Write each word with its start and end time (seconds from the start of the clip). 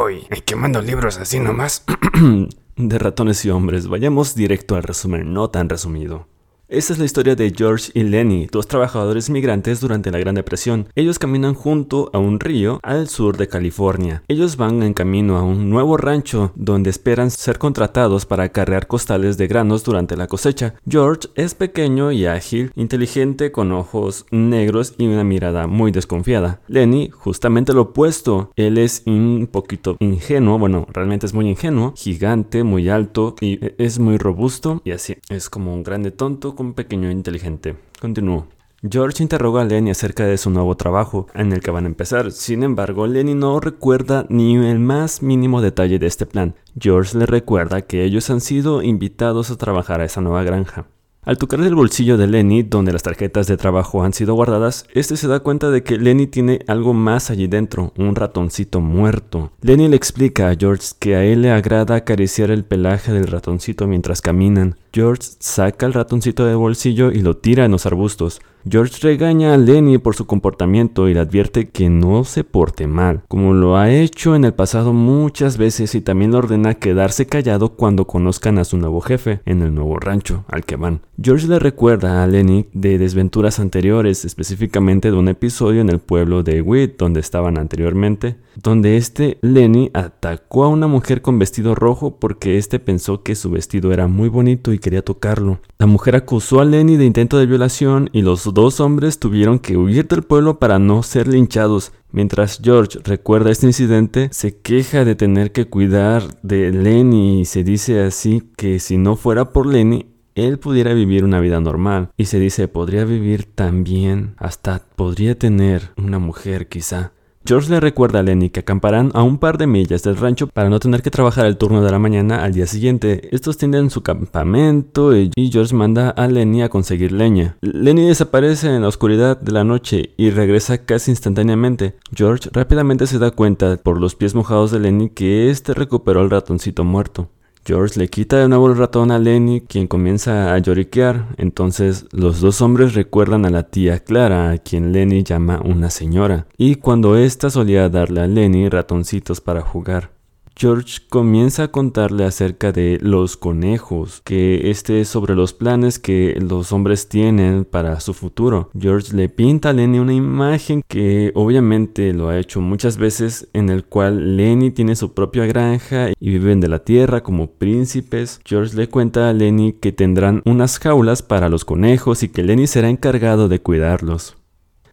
voy, 0.00 0.26
quemando 0.44 0.80
libros 0.80 1.18
así 1.18 1.38
nomás. 1.38 1.84
de 2.76 2.98
ratones 2.98 3.44
y 3.44 3.50
hombres, 3.50 3.86
vayamos 3.86 4.34
directo 4.34 4.74
al 4.76 4.82
resumen 4.82 5.34
no 5.34 5.50
tan 5.50 5.68
resumido. 5.68 6.26
Esta 6.72 6.92
es 6.92 7.00
la 7.00 7.04
historia 7.04 7.34
de 7.34 7.52
George 7.52 7.90
y 7.94 8.04
Lenny, 8.04 8.46
dos 8.46 8.68
trabajadores 8.68 9.28
migrantes 9.28 9.80
durante 9.80 10.12
la 10.12 10.20
Gran 10.20 10.36
Depresión. 10.36 10.86
Ellos 10.94 11.18
caminan 11.18 11.52
junto 11.54 12.10
a 12.12 12.18
un 12.18 12.38
río 12.38 12.78
al 12.84 13.08
sur 13.08 13.36
de 13.36 13.48
California. 13.48 14.22
Ellos 14.28 14.56
van 14.56 14.84
en 14.84 14.94
camino 14.94 15.36
a 15.36 15.42
un 15.42 15.68
nuevo 15.68 15.96
rancho 15.96 16.52
donde 16.54 16.88
esperan 16.88 17.32
ser 17.32 17.58
contratados 17.58 18.24
para 18.24 18.44
acarrear 18.44 18.86
costales 18.86 19.36
de 19.36 19.48
granos 19.48 19.82
durante 19.82 20.16
la 20.16 20.28
cosecha. 20.28 20.76
George 20.88 21.26
es 21.34 21.56
pequeño 21.56 22.12
y 22.12 22.26
ágil, 22.26 22.70
inteligente 22.76 23.50
con 23.50 23.72
ojos 23.72 24.26
negros 24.30 24.94
y 24.96 25.08
una 25.08 25.24
mirada 25.24 25.66
muy 25.66 25.90
desconfiada. 25.90 26.60
Lenny, 26.68 27.10
justamente 27.10 27.72
lo 27.72 27.80
opuesto. 27.80 28.52
Él 28.54 28.78
es 28.78 29.02
un 29.06 29.48
poquito 29.50 29.96
ingenuo, 29.98 30.56
bueno, 30.56 30.86
realmente 30.92 31.26
es 31.26 31.34
muy 31.34 31.48
ingenuo, 31.48 31.94
gigante, 31.96 32.62
muy 32.62 32.88
alto 32.90 33.34
y 33.40 33.58
es 33.82 33.98
muy 33.98 34.18
robusto 34.18 34.82
y 34.84 34.92
así. 34.92 35.16
Es 35.28 35.50
como 35.50 35.74
un 35.74 35.82
grande 35.82 36.12
tonto 36.12 36.54
un 36.60 36.74
pequeño 36.74 37.10
inteligente. 37.10 37.76
Continúo. 38.00 38.46
George 38.88 39.22
interroga 39.22 39.60
a 39.60 39.64
Lenny 39.64 39.90
acerca 39.90 40.24
de 40.24 40.38
su 40.38 40.48
nuevo 40.48 40.74
trabajo 40.74 41.26
en 41.34 41.52
el 41.52 41.60
que 41.60 41.70
van 41.70 41.84
a 41.84 41.88
empezar. 41.88 42.32
Sin 42.32 42.62
embargo, 42.62 43.06
Lenny 43.06 43.34
no 43.34 43.60
recuerda 43.60 44.24
ni 44.30 44.56
el 44.56 44.78
más 44.78 45.22
mínimo 45.22 45.60
detalle 45.60 45.98
de 45.98 46.06
este 46.06 46.24
plan. 46.24 46.54
George 46.78 47.18
le 47.18 47.26
recuerda 47.26 47.82
que 47.82 48.04
ellos 48.04 48.30
han 48.30 48.40
sido 48.40 48.82
invitados 48.82 49.50
a 49.50 49.56
trabajar 49.56 50.00
a 50.00 50.06
esa 50.06 50.22
nueva 50.22 50.44
granja. 50.44 50.86
Al 51.22 51.36
tocar 51.36 51.60
el 51.60 51.74
bolsillo 51.74 52.16
de 52.16 52.26
Lenny, 52.26 52.62
donde 52.62 52.94
las 52.94 53.02
tarjetas 53.02 53.46
de 53.46 53.58
trabajo 53.58 54.02
han 54.02 54.14
sido 54.14 54.32
guardadas, 54.32 54.86
este 54.94 55.18
se 55.18 55.28
da 55.28 55.40
cuenta 55.40 55.70
de 55.70 55.82
que 55.82 55.98
Lenny 55.98 56.26
tiene 56.26 56.60
algo 56.66 56.94
más 56.94 57.30
allí 57.30 57.46
dentro, 57.46 57.92
un 57.98 58.14
ratoncito 58.14 58.80
muerto. 58.80 59.52
Lenny 59.60 59.88
le 59.88 59.96
explica 59.96 60.48
a 60.48 60.56
George 60.56 60.92
que 60.98 61.16
a 61.16 61.24
él 61.26 61.42
le 61.42 61.50
agrada 61.50 61.94
acariciar 61.94 62.50
el 62.50 62.64
pelaje 62.64 63.12
del 63.12 63.26
ratoncito 63.26 63.86
mientras 63.86 64.22
caminan. 64.22 64.76
George 64.94 65.22
saca 65.38 65.84
el 65.84 65.92
ratoncito 65.92 66.46
del 66.46 66.56
bolsillo 66.56 67.12
y 67.12 67.20
lo 67.20 67.36
tira 67.36 67.66
en 67.66 67.72
los 67.72 67.84
arbustos. 67.84 68.40
George 68.68 68.98
regaña 69.02 69.54
a 69.54 69.56
Lenny 69.56 69.98
por 69.98 70.14
su 70.14 70.26
comportamiento 70.26 71.08
y 71.08 71.14
le 71.14 71.20
advierte 71.20 71.68
que 71.68 71.88
no 71.88 72.24
se 72.24 72.44
porte 72.44 72.86
mal, 72.86 73.22
como 73.28 73.54
lo 73.54 73.76
ha 73.76 73.90
hecho 73.90 74.34
en 74.34 74.44
el 74.44 74.52
pasado 74.52 74.92
muchas 74.92 75.56
veces 75.56 75.94
y 75.94 76.00
también 76.00 76.32
le 76.32 76.38
ordena 76.38 76.74
quedarse 76.74 77.26
callado 77.26 77.70
cuando 77.70 78.06
conozcan 78.06 78.58
a 78.58 78.64
su 78.64 78.76
nuevo 78.76 79.00
jefe 79.00 79.40
en 79.46 79.62
el 79.62 79.74
nuevo 79.74 79.98
rancho 79.98 80.44
al 80.48 80.64
que 80.64 80.76
van. 80.76 81.00
George 81.22 81.48
le 81.48 81.58
recuerda 81.58 82.22
a 82.22 82.26
Lenny 82.26 82.64
de 82.72 82.96
desventuras 82.96 83.60
anteriores, 83.60 84.24
específicamente 84.24 85.10
de 85.10 85.18
un 85.18 85.28
episodio 85.28 85.82
en 85.82 85.90
el 85.90 85.98
pueblo 85.98 86.42
de 86.42 86.62
Witt 86.62 86.96
donde 86.96 87.20
estaban 87.20 87.58
anteriormente, 87.58 88.36
donde 88.56 88.96
este 88.96 89.36
Lenny 89.42 89.90
atacó 89.92 90.64
a 90.64 90.68
una 90.68 90.86
mujer 90.86 91.20
con 91.20 91.38
vestido 91.38 91.74
rojo 91.74 92.16
porque 92.18 92.56
este 92.56 92.78
pensó 92.78 93.22
que 93.22 93.34
su 93.34 93.50
vestido 93.50 93.92
era 93.92 94.06
muy 94.06 94.30
bonito 94.30 94.72
y 94.72 94.78
quería 94.78 95.02
tocarlo. 95.02 95.60
La 95.78 95.84
mujer 95.84 96.16
acusó 96.16 96.60
a 96.60 96.64
Lenny 96.64 96.96
de 96.96 97.04
intento 97.04 97.36
de 97.36 97.44
violación 97.44 98.08
y 98.14 98.22
los 98.22 98.54
dos 98.54 98.80
hombres 98.80 99.18
tuvieron 99.18 99.58
que 99.58 99.76
huir 99.76 100.08
del 100.08 100.22
pueblo 100.22 100.58
para 100.58 100.78
no 100.78 101.02
ser 101.02 101.28
linchados. 101.28 101.92
Mientras 102.12 102.62
George 102.64 102.98
recuerda 103.04 103.50
este 103.50 103.66
incidente, 103.66 104.30
se 104.32 104.56
queja 104.56 105.04
de 105.04 105.16
tener 105.16 105.52
que 105.52 105.66
cuidar 105.66 106.22
de 106.42 106.70
Lenny 106.70 107.42
y 107.42 107.44
se 107.44 107.62
dice 107.62 108.00
así 108.00 108.42
que 108.56 108.78
si 108.78 108.96
no 108.96 109.16
fuera 109.16 109.52
por 109.52 109.66
Lenny, 109.66 110.06
él 110.46 110.58
pudiera 110.58 110.94
vivir 110.94 111.24
una 111.24 111.40
vida 111.40 111.60
normal. 111.60 112.10
Y 112.16 112.26
se 112.26 112.38
dice, 112.38 112.68
podría 112.68 113.04
vivir 113.04 113.44
también, 113.44 114.34
hasta 114.38 114.82
podría 114.96 115.38
tener 115.38 115.90
una 115.96 116.18
mujer 116.18 116.68
quizá. 116.68 117.12
George 117.46 117.70
le 117.70 117.80
recuerda 117.80 118.20
a 118.20 118.22
Lenny 118.22 118.50
que 118.50 118.60
acamparán 118.60 119.10
a 119.14 119.22
un 119.22 119.38
par 119.38 119.56
de 119.56 119.66
millas 119.66 120.02
del 120.02 120.18
rancho 120.18 120.46
para 120.46 120.68
no 120.68 120.78
tener 120.78 121.00
que 121.00 121.10
trabajar 121.10 121.46
el 121.46 121.56
turno 121.56 121.82
de 121.82 121.90
la 121.90 121.98
mañana 121.98 122.44
al 122.44 122.52
día 122.52 122.66
siguiente. 122.66 123.34
Estos 123.34 123.56
tienden 123.56 123.88
su 123.88 124.02
campamento 124.02 125.16
y 125.16 125.32
George 125.50 125.74
manda 125.74 126.10
a 126.10 126.28
Lenny 126.28 126.62
a 126.62 126.68
conseguir 126.68 127.12
leña. 127.12 127.56
Lenny 127.62 128.06
desaparece 128.06 128.68
en 128.68 128.82
la 128.82 128.88
oscuridad 128.88 129.40
de 129.40 129.52
la 129.52 129.64
noche 129.64 130.10
y 130.18 130.30
regresa 130.30 130.84
casi 130.84 131.12
instantáneamente. 131.12 131.96
George 132.14 132.50
rápidamente 132.52 133.06
se 133.06 133.18
da 133.18 133.30
cuenta 133.30 133.78
por 133.78 133.98
los 133.98 134.14
pies 134.14 134.34
mojados 134.34 134.70
de 134.70 134.80
Lenny 134.80 135.08
que 135.08 135.50
este 135.50 135.72
recuperó 135.72 136.20
el 136.20 136.30
ratoncito 136.30 136.84
muerto. 136.84 137.30
George 137.70 138.00
le 138.00 138.08
quita 138.08 138.36
de 138.36 138.48
nuevo 138.48 138.66
el 138.66 138.76
ratón 138.76 139.12
a 139.12 139.20
Lenny, 139.20 139.60
quien 139.60 139.86
comienza 139.86 140.52
a 140.52 140.58
lloriquear. 140.58 141.28
Entonces 141.36 142.04
los 142.10 142.40
dos 142.40 142.62
hombres 142.62 142.94
recuerdan 142.94 143.46
a 143.46 143.50
la 143.50 143.62
tía 143.62 144.00
Clara, 144.00 144.50
a 144.50 144.58
quien 144.58 144.90
Lenny 144.90 145.22
llama 145.22 145.62
una 145.64 145.88
señora, 145.88 146.48
y 146.58 146.74
cuando 146.74 147.16
ésta 147.16 147.48
solía 147.48 147.88
darle 147.88 148.22
a 148.22 148.26
Lenny 148.26 148.68
ratoncitos 148.68 149.40
para 149.40 149.60
jugar. 149.60 150.10
George 150.56 150.98
comienza 151.08 151.64
a 151.64 151.68
contarle 151.68 152.24
acerca 152.24 152.70
de 152.72 152.98
los 153.00 153.36
conejos, 153.36 154.20
que 154.24 154.70
este 154.70 155.00
es 155.00 155.08
sobre 155.08 155.34
los 155.34 155.52
planes 155.52 155.98
que 155.98 156.36
los 156.40 156.72
hombres 156.72 157.08
tienen 157.08 157.64
para 157.64 157.98
su 158.00 158.12
futuro. 158.12 158.70
George 158.78 159.16
le 159.16 159.28
pinta 159.28 159.70
a 159.70 159.72
Lenny 159.72 159.98
una 159.98 160.12
imagen 160.12 160.82
que 160.86 161.32
obviamente 161.34 162.12
lo 162.12 162.28
ha 162.28 162.38
hecho 162.38 162.60
muchas 162.60 162.98
veces 162.98 163.48
en 163.52 163.70
el 163.70 163.84
cual 163.84 164.36
Lenny 164.36 164.70
tiene 164.70 164.96
su 164.96 165.14
propia 165.14 165.46
granja 165.46 166.10
y 166.10 166.30
viven 166.30 166.60
de 166.60 166.68
la 166.68 166.80
tierra 166.80 167.22
como 167.22 167.50
príncipes. 167.52 168.40
George 168.44 168.76
le 168.76 168.88
cuenta 168.88 169.30
a 169.30 169.32
Lenny 169.32 169.72
que 169.72 169.92
tendrán 169.92 170.42
unas 170.44 170.78
jaulas 170.78 171.22
para 171.22 171.48
los 171.48 171.64
conejos 171.64 172.22
y 172.22 172.28
que 172.28 172.42
Lenny 172.42 172.66
será 172.66 172.90
encargado 172.90 173.48
de 173.48 173.60
cuidarlos. 173.60 174.36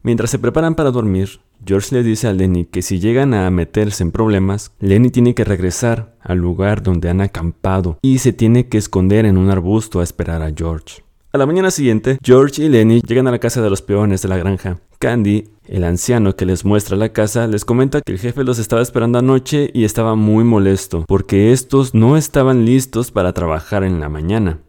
Mientras 0.03 0.29
se 0.29 0.39
preparan 0.39 0.75
para 0.75 0.91
dormir, 0.91 1.41
George 1.65 1.95
le 1.95 2.03
dice 2.03 2.27
a 2.27 2.33
Lenny 2.33 2.65
que 2.65 2.81
si 2.81 2.99
llegan 2.99 3.33
a 3.33 3.49
meterse 3.51 4.03
en 4.03 4.11
problemas, 4.11 4.71
Lenny 4.79 5.09
tiene 5.09 5.35
que 5.35 5.43
regresar 5.43 6.15
al 6.21 6.37
lugar 6.37 6.83
donde 6.83 7.09
han 7.09 7.21
acampado 7.21 7.97
y 8.01 8.19
se 8.19 8.33
tiene 8.33 8.67
que 8.67 8.77
esconder 8.77 9.25
en 9.25 9.37
un 9.37 9.49
arbusto 9.49 9.99
a 9.99 10.03
esperar 10.03 10.41
a 10.41 10.51
George. 10.55 11.03
A 11.33 11.37
la 11.37 11.45
mañana 11.45 11.71
siguiente, 11.71 12.17
George 12.23 12.63
y 12.63 12.69
Lenny 12.69 13.01
llegan 13.01 13.27
a 13.27 13.31
la 13.31 13.39
casa 13.39 13.61
de 13.61 13.69
los 13.69 13.81
peones 13.81 14.21
de 14.21 14.29
la 14.29 14.37
granja. 14.37 14.79
Candy, 14.97 15.49
el 15.67 15.83
anciano 15.83 16.35
que 16.35 16.45
les 16.45 16.65
muestra 16.65 16.95
la 16.95 17.09
casa, 17.09 17.47
les 17.47 17.65
comenta 17.65 18.01
que 18.01 18.13
el 18.13 18.19
jefe 18.19 18.43
los 18.43 18.59
estaba 18.59 18.81
esperando 18.81 19.19
anoche 19.19 19.69
y 19.73 19.83
estaba 19.83 20.15
muy 20.15 20.43
molesto 20.43 21.03
porque 21.07 21.51
estos 21.51 21.93
no 21.93 22.17
estaban 22.17 22.65
listos 22.65 23.11
para 23.11 23.33
trabajar 23.33 23.83
en 23.83 23.99
la 23.99 24.09
mañana. 24.09 24.61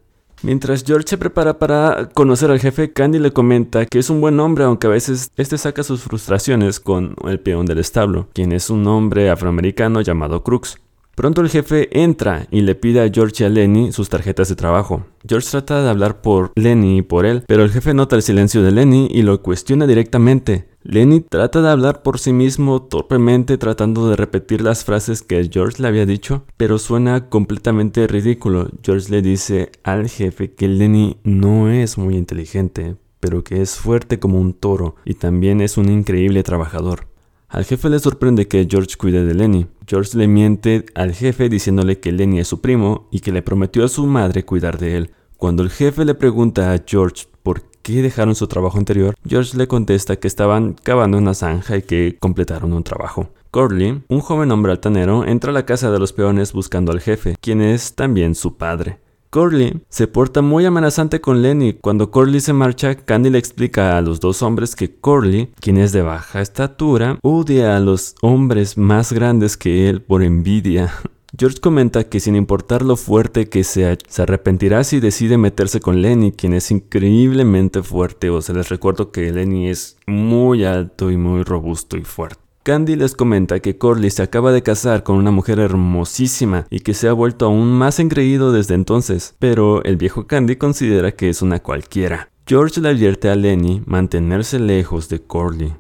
Mientras 0.43 0.85
George 0.85 1.09
se 1.09 1.19
prepara 1.19 1.59
para 1.59 2.09
conocer 2.15 2.51
al 2.51 2.61
jefe, 2.61 2.93
Candy 2.93 3.19
le 3.19 3.33
comenta 3.33 3.87
que 3.87 3.99
es 3.99 4.09
un 4.09 4.21
buen 4.21 4.39
hombre, 4.39 4.65
aunque 4.65 4.87
a 4.87 4.91
veces 4.91 5.31
este 5.37 5.59
saca 5.59 5.83
sus 5.83 6.03
frustraciones 6.03 6.79
con 6.79 7.17
el 7.27 7.41
peón 7.41 7.67
del 7.67 7.79
establo, 7.79 8.29
quien 8.35 8.53
es 8.53 8.71
un 8.71 8.87
hombre 8.87 9.31
afroamericano 9.31 10.01
llamado 10.01 10.45
Crux. 10.45 10.79
Pronto 11.19 11.41
el 11.41 11.49
jefe 11.49 11.89
entra 12.01 12.47
y 12.49 12.61
le 12.61 12.77
pide 12.77 13.01
a 13.01 13.11
George 13.13 13.43
y 13.43 13.47
a 13.47 13.49
Lenny 13.49 13.91
sus 13.91 14.09
tarjetas 14.09 14.49
de 14.49 14.55
trabajo. 14.55 15.05
George 15.29 15.49
trata 15.51 15.83
de 15.83 15.91
hablar 15.91 16.21
por 16.21 16.53
Lenny 16.55 16.99
y 16.99 17.03
por 17.03 17.27
él, 17.27 17.43
pero 17.49 17.65
el 17.65 17.73
jefe 17.73 17.93
nota 17.93 18.15
el 18.15 18.23
silencio 18.23 18.63
de 18.63 18.71
Lenny 18.71 19.09
y 19.11 19.23
lo 19.23 19.43
cuestiona 19.43 19.89
directamente. 19.89 20.69
Lenny 20.85 21.23
trata 21.23 21.61
de 21.61 21.71
hablar 21.71 22.03
por 22.03 22.21
sí 22.21 22.33
mismo 22.33 22.83
torpemente 22.83 23.59
tratando 23.59 24.09
de 24.09 24.15
repetir 24.15 24.61
las 24.61 24.85
frases 24.85 25.23
que 25.23 25.51
George 25.53 25.83
le 25.83 25.89
había 25.89 26.07
dicho, 26.07 26.45
pero 26.57 26.79
suena 26.79 27.29
completamente 27.29 28.07
ridículo. 28.07 28.69
George 28.85 29.11
le 29.11 29.21
dice 29.21 29.73
al 29.83 30.09
jefe 30.09 30.53
que 30.53 30.69
Lenny 30.69 31.17
no 31.25 31.69
es 31.69 31.99
muy 31.99 32.15
inteligente, 32.15 32.95
pero 33.19 33.43
que 33.43 33.61
es 33.61 33.75
fuerte 33.75 34.21
como 34.21 34.41
un 34.41 34.55
toro 34.55 34.95
y 35.05 35.15
también 35.15 35.63
es 35.63 35.79
un 35.79 35.89
increíble 35.89 36.45
trabajador. 36.45 37.09
Al 37.49 37.65
jefe 37.65 37.89
le 37.89 37.99
sorprende 37.99 38.47
que 38.47 38.67
George 38.71 38.97
cuide 38.99 39.25
de 39.25 39.35
Lenny. 39.35 39.67
George 39.87 40.19
le 40.19 40.29
miente 40.29 40.85
al 40.95 41.15
jefe 41.15 41.49
diciéndole 41.49 41.99
que 41.99 42.13
Lenny 42.13 42.41
es 42.41 42.49
su 42.49 42.61
primo 42.61 43.09
y 43.11 43.21
que 43.21 43.33
le 43.33 43.41
prometió 43.41 43.85
a 43.85 43.89
su 43.89 44.07
madre 44.07 44.45
cuidar 44.45 44.79
de 44.79 44.99
él. 44.99 45.11
Cuando 45.39 45.63
el 45.63 45.71
jefe 45.71 46.05
le 46.05 46.15
pregunta 46.15 46.73
a 46.73 46.83
George 46.87 47.25
por 47.43 47.63
qué 47.81 48.03
dejaron 48.03 48.35
su 48.35 48.49
trabajo 48.49 48.77
anterior, 48.77 49.15
George 49.27 49.57
le 49.57 49.67
contesta 49.67 50.17
que 50.17 50.29
estaban 50.29 50.75
cavando 50.75 51.17
una 51.17 51.33
zanja 51.33 51.79
y 51.79 51.83
que 51.83 52.19
completaron 52.21 52.75
un 52.75 52.85
trabajo. 52.85 53.31
Corley, 53.51 54.03
un 54.09 54.21
joven 54.21 54.53
hombre 54.53 54.73
altanero, 54.73 55.25
entra 55.25 55.51
a 55.51 55.55
la 55.55 55.65
casa 55.65 55.91
de 55.91 55.99
los 55.99 56.13
peones 56.13 56.53
buscando 56.53 56.93
al 56.93 57.01
jefe, 57.01 57.37
quien 57.41 57.63
es 57.63 57.95
también 57.95 58.35
su 58.35 58.59
padre. 58.59 58.99
Corley 59.31 59.83
se 59.91 60.07
porta 60.07 60.41
muy 60.41 60.65
amenazante 60.65 61.21
con 61.21 61.43
Lenny. 61.43 61.75
Cuando 61.75 62.11
Corley 62.11 62.41
se 62.41 62.55
marcha, 62.55 62.95
Candy 62.95 63.29
le 63.29 63.39
explica 63.39 63.99
a 63.99 64.01
los 64.01 64.21
dos 64.21 64.43
hombres 64.43 64.75
que 64.75 64.95
Corley, 64.95 65.51
quien 65.61 65.77
es 65.77 65.93
de 65.93 66.03
baja 66.03 66.41
estatura, 66.41 67.19
odia 67.23 67.77
a 67.77 67.81
los 67.81 68.15
hombres 68.23 68.79
más 68.79 69.13
grandes 69.13 69.57
que 69.59 69.89
él 69.91 70.01
por 70.01 70.23
envidia. 70.23 70.93
George 71.39 71.61
comenta 71.61 72.05
que 72.05 72.21
sin 72.21 72.37
importar 72.37 72.83
lo 72.83 72.97
fuerte 72.97 73.51
que 73.51 73.63
sea, 73.63 73.99
se 74.09 74.23
arrepentirá 74.23 74.83
si 74.83 74.99
decide 74.99 75.37
meterse 75.37 75.79
con 75.79 76.01
Lenny, 76.01 76.33
quien 76.33 76.55
es 76.55 76.71
increíblemente 76.71 77.83
fuerte, 77.83 78.31
o 78.31 78.41
se 78.41 78.55
les 78.55 78.71
recuerdo 78.71 79.13
que 79.13 79.31
Lenny 79.31 79.69
es 79.69 79.99
muy 80.07 80.65
alto 80.65 81.11
y 81.11 81.19
muy 81.19 81.43
robusto 81.43 81.99
y 81.99 82.03
fuerte. 82.03 82.48
Candy 82.69 82.97
les 82.97 83.15
comenta 83.15 83.61
que 83.61 83.79
Corley 83.79 84.11
se 84.11 84.23
acaba 84.23 84.53
de 84.53 84.63
casar 84.63 85.03
con 85.03 85.17
una 85.17 85.31
mujer 85.31 85.59
hermosísima 85.59 86.67
y 86.69 86.81
que 86.81 86.93
se 86.93 87.09
ha 87.09 87.15
vuelto 87.15 87.47
aún 87.47 87.73
más 87.73 87.99
engreído 87.99 88.53
desde 88.53 88.75
entonces, 88.75 89.35
pero 89.39 89.83
el 89.85 89.97
viejo 89.97 90.27
Candy 90.27 90.57
considera 90.57 91.13
que 91.13 91.31
es 91.31 91.41
una 91.41 91.61
cualquiera. 91.61 92.29
George 92.47 92.83
le 92.83 92.91
advierte 92.91 93.31
a 93.31 93.37
Lenny 93.37 93.81
mantenerse 93.87 94.59
lejos 94.59 95.09
de 95.09 95.19
Corley. 95.19 95.73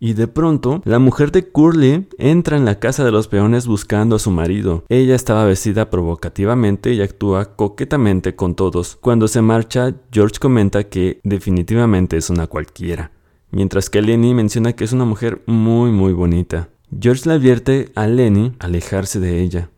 Y 0.00 0.14
de 0.14 0.26
pronto, 0.26 0.82
la 0.84 0.98
mujer 0.98 1.30
de 1.30 1.48
Curly 1.48 2.08
entra 2.18 2.56
en 2.56 2.64
la 2.64 2.80
casa 2.80 3.04
de 3.04 3.12
los 3.12 3.28
peones 3.28 3.68
buscando 3.68 4.16
a 4.16 4.18
su 4.18 4.32
marido. 4.32 4.82
Ella 4.88 5.14
estaba 5.14 5.44
vestida 5.44 5.90
provocativamente 5.90 6.92
y 6.92 7.02
actúa 7.02 7.54
coquetamente 7.54 8.34
con 8.34 8.56
todos. 8.56 8.96
Cuando 8.96 9.28
se 9.28 9.42
marcha, 9.42 9.94
George 10.10 10.40
comenta 10.40 10.88
que 10.88 11.20
definitivamente 11.22 12.16
es 12.16 12.30
una 12.30 12.48
cualquiera. 12.48 13.12
Mientras 13.56 13.88
que 13.88 14.02
Lenny 14.02 14.34
menciona 14.34 14.74
que 14.74 14.84
es 14.84 14.92
una 14.92 15.06
mujer 15.06 15.40
muy 15.46 15.90
muy 15.90 16.12
bonita. 16.12 16.68
George 17.00 17.26
le 17.26 17.36
advierte 17.36 17.90
a 17.94 18.06
Lenny 18.06 18.52
alejarse 18.58 19.18
de 19.18 19.40
ella. 19.40 19.70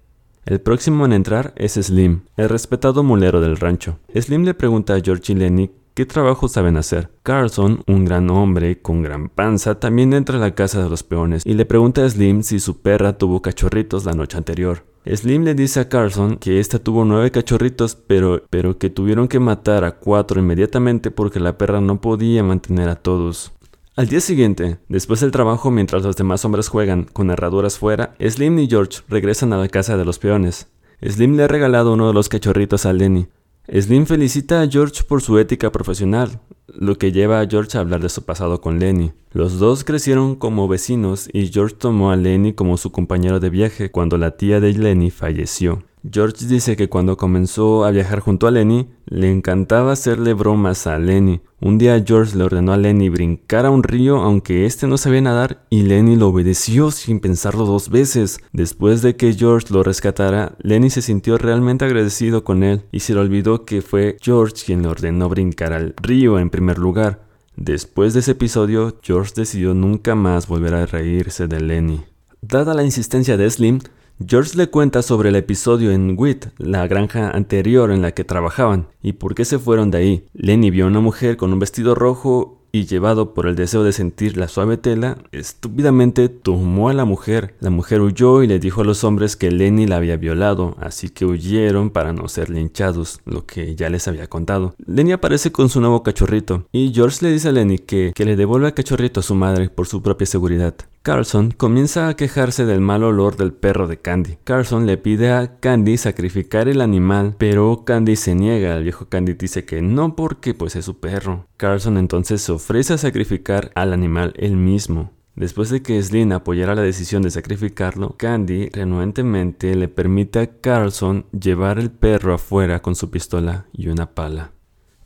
El 0.45 0.61
próximo 0.61 1.07
en 1.07 1.13
entrar 1.13 1.53
es 1.55 1.75
Slim, 1.75 2.23
el 2.37 2.49
respetado 2.49 3.05
mulero 3.05 3.41
del 3.41 3.57
rancho. 3.57 4.01
Slim 4.13 4.43
le 4.43 4.55
pregunta 4.55 4.97
a 4.97 5.01
George 5.01 5.33
y 5.33 5.37
Lenny 5.37 5.71
qué 5.95 6.07
trabajo 6.07 6.49
saben 6.49 6.77
hacer. 6.77 7.09
Carlson, 7.23 7.85
un 7.87 8.05
gran 8.05 8.31
hombre 8.31 8.83
con 8.83 9.05
gran 9.05 9.29
panza, 9.29 9.79
también 9.79 10.13
entra 10.13 10.39
a 10.39 10.41
la 10.41 10.57
casa 10.57 10.83
de 10.83 10.91
los 10.91 11.05
peones 11.05 11.47
y 11.47 11.55
le 11.55 11.65
pregunta 11.65 12.05
a 12.05 12.11
Slim 12.11 12.43
si 12.43 12.59
su 12.59 12.81
perra 12.81 13.17
tuvo 13.17 13.43
cachorritos 13.43 14.05
la 14.05 14.13
noche 14.13 14.39
anterior. 14.39 14.83
Slim 15.07 15.45
le 15.45 15.55
dice 15.55 15.79
a 15.79 15.89
Carlson 15.89 16.37
que 16.37 16.59
ésta 16.59 16.81
tuvo 16.81 17.05
nueve 17.05 17.31
cachorritos, 17.31 17.95
pero, 17.95 18.43
pero 18.51 18.77
que 18.77 18.91
tuvieron 18.91 19.29
que 19.29 19.39
matar 19.39 19.85
a 19.85 19.93
cuatro 20.01 20.41
inmediatamente 20.41 21.13
porque 21.13 21.39
la 21.39 21.57
perra 21.57 21.81
no 21.81 22.01
podía 22.01 22.43
mantener 22.43 22.89
a 22.89 22.97
todos. 22.97 23.53
Al 23.99 24.07
día 24.07 24.21
siguiente, 24.21 24.79
después 24.89 25.19
del 25.19 25.33
trabajo 25.33 25.73
mientras 25.73 26.05
los 26.05 26.15
demás 26.15 26.45
hombres 26.45 26.69
juegan 26.69 27.03
con 27.13 27.33
herraduras 27.33 27.81
fuera, 27.81 28.15
Slim 28.21 28.61
y 28.61 28.69
George 28.69 29.01
regresan 29.09 29.53
a 29.53 29.57
la 29.57 29.67
casa 29.67 29.97
de 29.97 30.05
los 30.05 30.21
peones. 30.21 30.69
Slim 31.03 31.37
le 31.37 31.43
ha 31.43 31.49
regalado 31.49 31.95
uno 31.95 32.07
de 32.07 32.15
los 32.15 32.29
cachorritos 32.29 32.87
a 32.87 32.93
Lenny. 32.93 33.27
Slim 33.67 34.07
felicita 34.07 34.61
a 34.61 34.69
George 34.69 35.03
por 35.03 35.21
su 35.21 35.37
ética 35.41 35.73
profesional, 35.73 36.39
lo 36.69 36.97
que 36.97 37.11
lleva 37.11 37.41
a 37.41 37.49
George 37.49 37.77
a 37.77 37.81
hablar 37.81 38.01
de 38.01 38.09
su 38.09 38.25
pasado 38.25 38.61
con 38.61 38.79
Lenny. 38.79 39.11
Los 39.33 39.59
dos 39.59 39.83
crecieron 39.83 40.37
como 40.37 40.69
vecinos 40.69 41.29
y 41.33 41.49
George 41.49 41.75
tomó 41.75 42.13
a 42.13 42.17
Lenny 42.17 42.53
como 42.53 42.77
su 42.77 42.93
compañero 42.93 43.41
de 43.41 43.51
viaje 43.51 43.91
cuando 43.91 44.17
la 44.17 44.37
tía 44.37 44.61
de 44.61 44.75
Lenny 44.75 45.11
falleció. 45.11 45.83
George 46.11 46.47
dice 46.47 46.77
que 46.77 46.89
cuando 46.89 47.17
comenzó 47.17 47.85
a 47.85 47.91
viajar 47.91 48.21
junto 48.21 48.47
a 48.47 48.51
Lenny, 48.51 48.89
le 49.07 49.31
encantaba 49.31 49.93
hacerle 49.93 50.35
bromas 50.35 50.87
a 50.87 50.99
Lenny. 50.99 51.41
Un 51.61 51.79
día 51.79 52.03
George 52.07 52.37
le 52.37 52.45
ordenó 52.45 52.73
a 52.73 52.77
Lenny 52.77 53.09
brincar 53.09 53.67
a 53.67 53.71
un 53.71 53.83
río 53.83 54.19
aunque 54.19 54.65
éste 54.65 54.87
no 54.87 54.97
sabía 54.97 55.21
nadar 55.21 55.65
y 55.71 55.83
Lenny 55.83 56.17
lo 56.17 56.29
obedeció 56.29 56.91
sin 56.91 57.21
pensarlo 57.21 57.65
dos 57.65 57.89
veces. 57.89 58.41
Después 58.53 59.03
de 59.03 59.17
que 59.17 59.33
George 59.33 59.73
lo 59.73 59.83
rescatara, 59.83 60.57
Lenny 60.61 60.91
se 60.91 61.03
sintió 61.03 61.37
realmente 61.37 61.85
agradecido 61.85 62.45
con 62.45 62.63
él 62.63 62.83
y 62.93 63.01
se 63.01 63.15
le 63.15 63.21
olvidó 63.21 63.65
que 63.65 63.83
fue 63.83 64.17
George 64.21 64.55
quien 64.65 64.83
le 64.83 64.89
ordenó 64.89 65.29
brincar 65.29 65.73
al 65.73 65.95
río 65.97 66.39
en 66.39 66.51
primer 66.51 66.79
lugar. 66.79 67.27
Después 67.57 68.15
de 68.15 68.21
ese 68.21 68.33
episodio, 68.33 68.99
George 69.03 69.33
decidió 69.35 69.75
nunca 69.75 70.15
más 70.15 70.47
volver 70.47 70.75
a 70.75 70.87
reírse 70.87 71.49
de 71.49 71.61
Lenny. 71.61 72.01
Dada 72.41 72.73
la 72.73 72.85
insistencia 72.85 73.37
de 73.37 73.51
Slim, 73.51 73.81
George 74.27 74.57
le 74.57 74.69
cuenta 74.69 75.03
sobre 75.03 75.29
el 75.29 75.37
episodio 75.37 75.93
en 75.93 76.17
Wit, 76.19 76.47
la 76.59 76.89
granja 76.89 77.31
anterior 77.31 77.93
en 77.93 78.03
la 78.03 78.11
que 78.13 78.25
trabajaban, 78.25 78.89
y 79.01 79.13
por 79.13 79.37
qué 79.37 79.45
se 79.45 79.61
fueron 79.61 79.93
de 79.93 79.99
ahí. 79.99 80.27
Lenny 80.35 80.71
vio 80.71 80.87
a 80.87 80.89
una 80.89 80.99
mujer 80.99 81.37
con 81.37 81.53
un 81.53 81.61
vestido 81.61 81.95
rojo 81.95 82.59
y 82.73 82.87
llevado 82.87 83.33
por 83.33 83.47
el 83.47 83.55
deseo 83.55 83.85
de 83.85 83.93
sentir 83.93 84.37
la 84.37 84.49
suave 84.49 84.77
tela, 84.77 85.19
estúpidamente 85.31 86.29
tomó 86.29 86.89
a 86.89 86.95
la 86.95 87.05
mujer. 87.05 87.55
La 87.61 87.71
mujer 87.71 88.01
huyó 88.01 88.43
y 88.43 88.49
le 88.49 88.59
dijo 88.59 88.81
a 88.81 88.85
los 88.85 89.05
hombres 89.05 89.37
que 89.37 89.53
Lenny 89.53 89.87
la 89.87 89.97
había 89.97 90.17
violado, 90.17 90.77
así 90.81 91.11
que 91.11 91.25
huyeron 91.25 91.91
para 91.91 92.13
no 92.13 92.29
ser 92.29 92.51
linchados, 92.51 93.21
lo 93.25 93.47
que 93.47 93.77
ya 93.77 93.89
les 93.89 94.09
había 94.09 94.27
contado. 94.27 94.75
Lenny 94.85 95.13
aparece 95.13 95.53
con 95.53 95.69
su 95.69 95.81
nuevo 95.81 96.03
cachorrito 96.03 96.67
y 96.73 96.93
George 96.93 97.19
le 97.25 97.33
dice 97.33 97.49
a 97.49 97.53
Lenny 97.53 97.79
que, 97.79 98.13
que 98.15 98.25
le 98.25 98.35
devuelva 98.35 98.67
el 98.67 98.75
cachorrito 98.75 99.21
a 99.21 99.23
su 99.23 99.37
madre 99.37 99.71
por 99.71 99.87
su 99.87 100.03
propia 100.03 100.27
seguridad. 100.27 100.75
Carlson 101.03 101.53
comienza 101.53 102.09
a 102.09 102.17
quejarse 102.17 102.67
del 102.67 102.81
mal 102.81 103.03
olor 103.03 103.37
del 103.37 103.53
perro 103.53 103.89
de 103.89 103.99
Candy. 103.99 104.37
Carlson 104.45 104.85
le 104.85 104.99
pide 104.99 105.33
a 105.33 105.59
Candy 105.59 105.97
sacrificar 105.97 106.69
el 106.69 106.81
animal, 106.81 107.35
pero 107.39 107.85
Candy 107.85 108.17
se 108.17 108.35
niega. 108.35 108.77
El 108.77 108.83
viejo 108.83 109.09
Candy 109.09 109.33
dice 109.33 109.65
que 109.65 109.81
no 109.81 110.17
porque 110.17 110.55
pues 110.55 110.77
es 110.77 110.85
su 110.85 111.01
perro. 111.01 111.47
Carlson 111.57 111.97
entonces 111.97 112.43
se 112.43 112.53
ofrece 112.53 112.95
a 112.95 112.99
sacrificar 112.99 113.71
al 113.75 113.93
animal 113.93 114.35
él 114.37 114.57
mismo. 114.57 115.13
Después 115.35 115.71
de 115.71 115.83
que 115.83 116.03
Slim 116.03 116.33
apoyara 116.33 116.75
la 116.75 116.83
decisión 116.83 117.23
de 117.23 117.31
sacrificarlo, 117.31 118.17
Candy 118.19 118.71
renuentemente 118.71 119.75
le 119.77 119.87
permite 119.87 120.41
a 120.41 120.61
Carlson 120.61 121.27
llevar 121.31 121.79
el 121.79 121.93
perro 121.93 122.35
afuera 122.35 122.83
con 122.83 122.97
su 122.97 123.11
pistola 123.11 123.67
y 123.73 123.87
una 123.89 124.15
pala. 124.15 124.51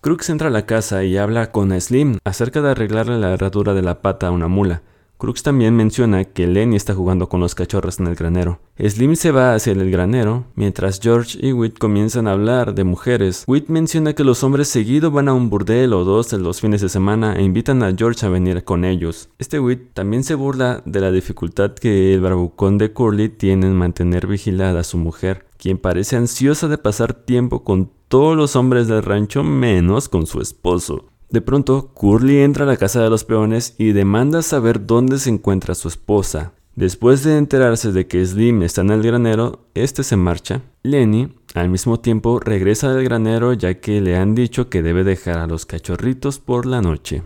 Crooks 0.00 0.30
entra 0.30 0.48
a 0.48 0.50
la 0.50 0.66
casa 0.66 1.04
y 1.04 1.16
habla 1.16 1.52
con 1.52 1.78
Slim 1.78 2.16
acerca 2.24 2.62
de 2.62 2.70
arreglarle 2.70 3.18
la 3.18 3.34
herradura 3.34 3.74
de 3.74 3.82
la 3.82 4.00
pata 4.00 4.28
a 4.28 4.30
una 4.30 4.48
mula. 4.48 4.82
Crooks 5.22 5.44
también 5.44 5.76
menciona 5.76 6.24
que 6.24 6.48
Lenny 6.48 6.74
está 6.74 6.96
jugando 6.96 7.28
con 7.28 7.38
los 7.38 7.54
cachorros 7.54 8.00
en 8.00 8.08
el 8.08 8.16
granero. 8.16 8.58
Slim 8.76 9.14
se 9.14 9.30
va 9.30 9.54
hacia 9.54 9.72
el 9.72 9.88
granero, 9.88 10.46
mientras 10.56 10.98
George 11.00 11.38
y 11.40 11.52
Whit 11.52 11.78
comienzan 11.78 12.26
a 12.26 12.32
hablar 12.32 12.74
de 12.74 12.82
mujeres. 12.82 13.44
Whit 13.46 13.68
menciona 13.68 14.14
que 14.14 14.24
los 14.24 14.42
hombres 14.42 14.66
seguido 14.66 15.12
van 15.12 15.28
a 15.28 15.32
un 15.32 15.48
burdel 15.48 15.92
o 15.92 16.02
dos 16.02 16.32
en 16.32 16.42
los 16.42 16.60
fines 16.60 16.80
de 16.80 16.88
semana 16.88 17.36
e 17.36 17.44
invitan 17.44 17.84
a 17.84 17.94
George 17.96 18.26
a 18.26 18.30
venir 18.30 18.64
con 18.64 18.84
ellos. 18.84 19.28
Este 19.38 19.60
Whit 19.60 19.92
también 19.94 20.24
se 20.24 20.34
burla 20.34 20.82
de 20.86 21.00
la 21.00 21.12
dificultad 21.12 21.72
que 21.74 22.14
el 22.14 22.20
barbucón 22.20 22.76
de 22.78 22.92
Curly 22.92 23.28
tiene 23.28 23.68
en 23.68 23.76
mantener 23.76 24.26
vigilada 24.26 24.80
a 24.80 24.84
su 24.84 24.98
mujer, 24.98 25.46
quien 25.56 25.78
parece 25.78 26.16
ansiosa 26.16 26.66
de 26.66 26.78
pasar 26.78 27.14
tiempo 27.14 27.62
con 27.62 27.92
todos 28.08 28.36
los 28.36 28.56
hombres 28.56 28.88
del 28.88 29.04
rancho 29.04 29.44
menos 29.44 30.08
con 30.08 30.26
su 30.26 30.40
esposo. 30.40 31.11
De 31.32 31.40
pronto, 31.40 31.90
Curly 31.94 32.40
entra 32.40 32.64
a 32.64 32.68
la 32.68 32.76
casa 32.76 33.02
de 33.02 33.08
los 33.08 33.24
peones 33.24 33.74
y 33.78 33.92
demanda 33.92 34.42
saber 34.42 34.84
dónde 34.86 35.18
se 35.18 35.30
encuentra 35.30 35.74
su 35.74 35.88
esposa. 35.88 36.52
Después 36.76 37.24
de 37.24 37.38
enterarse 37.38 37.90
de 37.90 38.06
que 38.06 38.24
Slim 38.24 38.62
está 38.62 38.82
en 38.82 38.90
el 38.90 39.02
granero, 39.02 39.66
este 39.74 40.04
se 40.04 40.16
marcha. 40.16 40.60
Lenny, 40.82 41.34
al 41.54 41.70
mismo 41.70 42.00
tiempo, 42.00 42.38
regresa 42.38 42.92
del 42.92 43.04
granero 43.04 43.54
ya 43.54 43.80
que 43.80 44.02
le 44.02 44.16
han 44.16 44.34
dicho 44.34 44.68
que 44.68 44.82
debe 44.82 45.04
dejar 45.04 45.38
a 45.38 45.46
los 45.46 45.64
cachorritos 45.64 46.38
por 46.38 46.66
la 46.66 46.82
noche. 46.82 47.22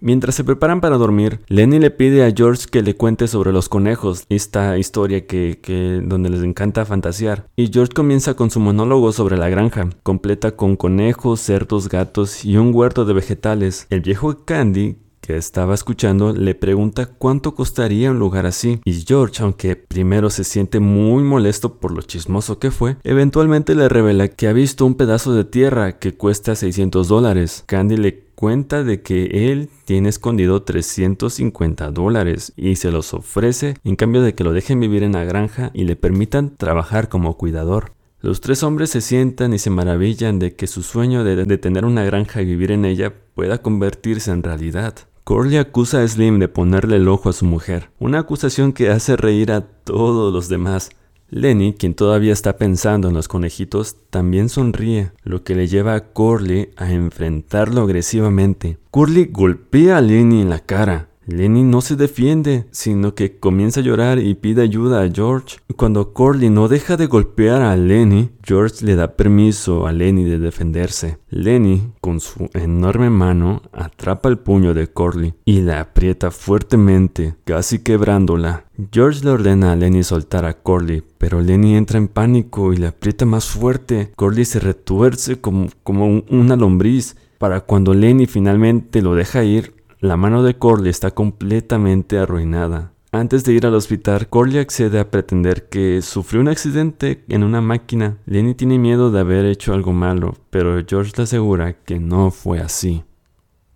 Mientras 0.00 0.34
se 0.34 0.44
preparan 0.44 0.80
para 0.80 0.98
dormir, 0.98 1.40
Lenny 1.48 1.78
le 1.78 1.90
pide 1.90 2.24
a 2.24 2.32
George 2.34 2.66
que 2.70 2.82
le 2.82 2.94
cuente 2.94 3.28
sobre 3.28 3.52
los 3.52 3.68
conejos, 3.68 4.24
esta 4.28 4.76
historia 4.78 5.26
que, 5.26 6.02
donde 6.04 6.30
les 6.30 6.42
encanta 6.42 6.84
fantasear. 6.84 7.48
Y 7.56 7.70
George 7.72 7.92
comienza 7.94 8.34
con 8.34 8.50
su 8.50 8.60
monólogo 8.60 9.12
sobre 9.12 9.36
la 9.36 9.48
granja, 9.48 9.88
completa 10.02 10.52
con 10.52 10.76
conejos, 10.76 11.40
cerdos, 11.40 11.88
gatos 11.88 12.44
y 12.44 12.56
un 12.56 12.74
huerto 12.74 13.04
de 13.04 13.14
vegetales. 13.14 13.86
El 13.90 14.02
viejo 14.02 14.44
Candy 14.44 14.96
que 15.26 15.36
estaba 15.36 15.74
escuchando 15.74 16.32
le 16.32 16.54
pregunta 16.54 17.06
cuánto 17.06 17.56
costaría 17.56 18.12
un 18.12 18.18
lugar 18.20 18.46
así 18.46 18.80
y 18.84 18.92
George, 19.04 19.42
aunque 19.42 19.74
primero 19.74 20.30
se 20.30 20.44
siente 20.44 20.78
muy 20.78 21.24
molesto 21.24 21.78
por 21.80 21.90
lo 21.90 22.02
chismoso 22.02 22.60
que 22.60 22.70
fue, 22.70 22.96
eventualmente 23.02 23.74
le 23.74 23.88
revela 23.88 24.28
que 24.28 24.46
ha 24.46 24.52
visto 24.52 24.86
un 24.86 24.94
pedazo 24.94 25.34
de 25.34 25.44
tierra 25.44 25.98
que 25.98 26.14
cuesta 26.14 26.54
600 26.54 27.08
dólares. 27.08 27.64
Candy 27.66 27.96
le 27.96 28.20
cuenta 28.36 28.84
de 28.84 29.02
que 29.02 29.50
él 29.50 29.68
tiene 29.84 30.10
escondido 30.10 30.62
350 30.62 31.90
dólares 31.90 32.52
y 32.54 32.76
se 32.76 32.92
los 32.92 33.12
ofrece 33.12 33.74
en 33.82 33.96
cambio 33.96 34.22
de 34.22 34.34
que 34.34 34.44
lo 34.44 34.52
dejen 34.52 34.78
vivir 34.78 35.02
en 35.02 35.12
la 35.12 35.24
granja 35.24 35.72
y 35.74 35.84
le 35.84 35.96
permitan 35.96 36.54
trabajar 36.56 37.08
como 37.08 37.36
cuidador. 37.36 37.92
Los 38.20 38.40
tres 38.40 38.62
hombres 38.62 38.90
se 38.90 39.00
sientan 39.00 39.52
y 39.54 39.58
se 39.58 39.70
maravillan 39.70 40.38
de 40.38 40.54
que 40.54 40.68
su 40.68 40.82
sueño 40.82 41.24
de, 41.24 41.44
de 41.44 41.58
tener 41.58 41.84
una 41.84 42.04
granja 42.04 42.42
y 42.42 42.44
vivir 42.44 42.70
en 42.70 42.84
ella 42.84 43.12
pueda 43.34 43.58
convertirse 43.58 44.30
en 44.30 44.42
realidad. 44.42 44.94
Corley 45.26 45.56
acusa 45.56 46.02
a 46.02 46.06
Slim 46.06 46.38
de 46.38 46.46
ponerle 46.46 46.98
el 46.98 47.08
ojo 47.08 47.28
a 47.28 47.32
su 47.32 47.46
mujer, 47.46 47.90
una 47.98 48.20
acusación 48.20 48.72
que 48.72 48.90
hace 48.90 49.16
reír 49.16 49.50
a 49.50 49.62
todos 49.62 50.32
los 50.32 50.48
demás. 50.48 50.90
Lenny, 51.30 51.74
quien 51.74 51.94
todavía 51.94 52.32
está 52.32 52.58
pensando 52.58 53.08
en 53.08 53.14
los 53.14 53.26
conejitos, 53.26 53.96
también 54.10 54.48
sonríe, 54.48 55.10
lo 55.24 55.42
que 55.42 55.56
le 55.56 55.66
lleva 55.66 55.96
a 55.96 56.12
Corley 56.12 56.70
a 56.76 56.92
enfrentarlo 56.92 57.82
agresivamente. 57.82 58.78
Corley 58.92 59.24
golpea 59.24 59.96
a 59.96 60.00
Lenny 60.00 60.42
en 60.42 60.48
la 60.48 60.60
cara, 60.60 61.08
Lenny 61.26 61.64
no 61.64 61.80
se 61.80 61.96
defiende, 61.96 62.66
sino 62.70 63.16
que 63.16 63.38
comienza 63.40 63.80
a 63.80 63.82
llorar 63.82 64.20
y 64.20 64.34
pide 64.34 64.62
ayuda 64.62 65.02
a 65.02 65.10
George. 65.10 65.58
Cuando 65.76 66.12
Corley 66.12 66.50
no 66.50 66.68
deja 66.68 66.96
de 66.96 67.06
golpear 67.06 67.62
a 67.62 67.76
Lenny, 67.76 68.30
George 68.44 68.84
le 68.84 68.94
da 68.94 69.16
permiso 69.16 69.88
a 69.88 69.92
Lenny 69.92 70.22
de 70.22 70.38
defenderse. 70.38 71.18
Lenny, 71.28 71.92
con 72.00 72.20
su 72.20 72.48
enorme 72.54 73.10
mano, 73.10 73.62
atrapa 73.72 74.28
el 74.28 74.38
puño 74.38 74.72
de 74.72 74.86
Corley 74.86 75.34
y 75.44 75.62
la 75.62 75.80
aprieta 75.80 76.30
fuertemente, 76.30 77.34
casi 77.44 77.80
quebrándola. 77.80 78.66
George 78.92 79.24
le 79.24 79.30
ordena 79.30 79.72
a 79.72 79.76
Lenny 79.76 80.04
soltar 80.04 80.44
a 80.44 80.54
Corley, 80.54 81.02
pero 81.18 81.40
Lenny 81.40 81.74
entra 81.74 81.98
en 81.98 82.06
pánico 82.06 82.72
y 82.72 82.76
le 82.76 82.86
aprieta 82.86 83.24
más 83.24 83.46
fuerte. 83.46 84.12
Corley 84.14 84.44
se 84.44 84.60
retuerce 84.60 85.40
como, 85.40 85.66
como 85.82 86.22
una 86.30 86.54
lombriz. 86.54 87.16
Para 87.38 87.60
cuando 87.60 87.92
Lenny 87.92 88.26
finalmente 88.26 89.02
lo 89.02 89.14
deja 89.14 89.44
ir, 89.44 89.75
la 90.00 90.16
mano 90.16 90.42
de 90.42 90.56
Corley 90.58 90.90
está 90.90 91.12
completamente 91.12 92.18
arruinada. 92.18 92.92
Antes 93.12 93.44
de 93.44 93.54
ir 93.54 93.66
al 93.66 93.74
hospital, 93.74 94.28
Corley 94.28 94.58
accede 94.58 94.98
a 94.98 95.10
pretender 95.10 95.68
que 95.68 96.02
sufrió 96.02 96.40
un 96.40 96.48
accidente 96.48 97.24
en 97.28 97.44
una 97.44 97.60
máquina. 97.60 98.18
Lenny 98.26 98.54
tiene 98.54 98.78
miedo 98.78 99.10
de 99.10 99.20
haber 99.20 99.46
hecho 99.46 99.72
algo 99.72 99.92
malo, 99.92 100.34
pero 100.50 100.82
George 100.86 101.12
le 101.16 101.22
asegura 101.22 101.72
que 101.72 101.98
no 101.98 102.30
fue 102.30 102.60
así. 102.60 103.04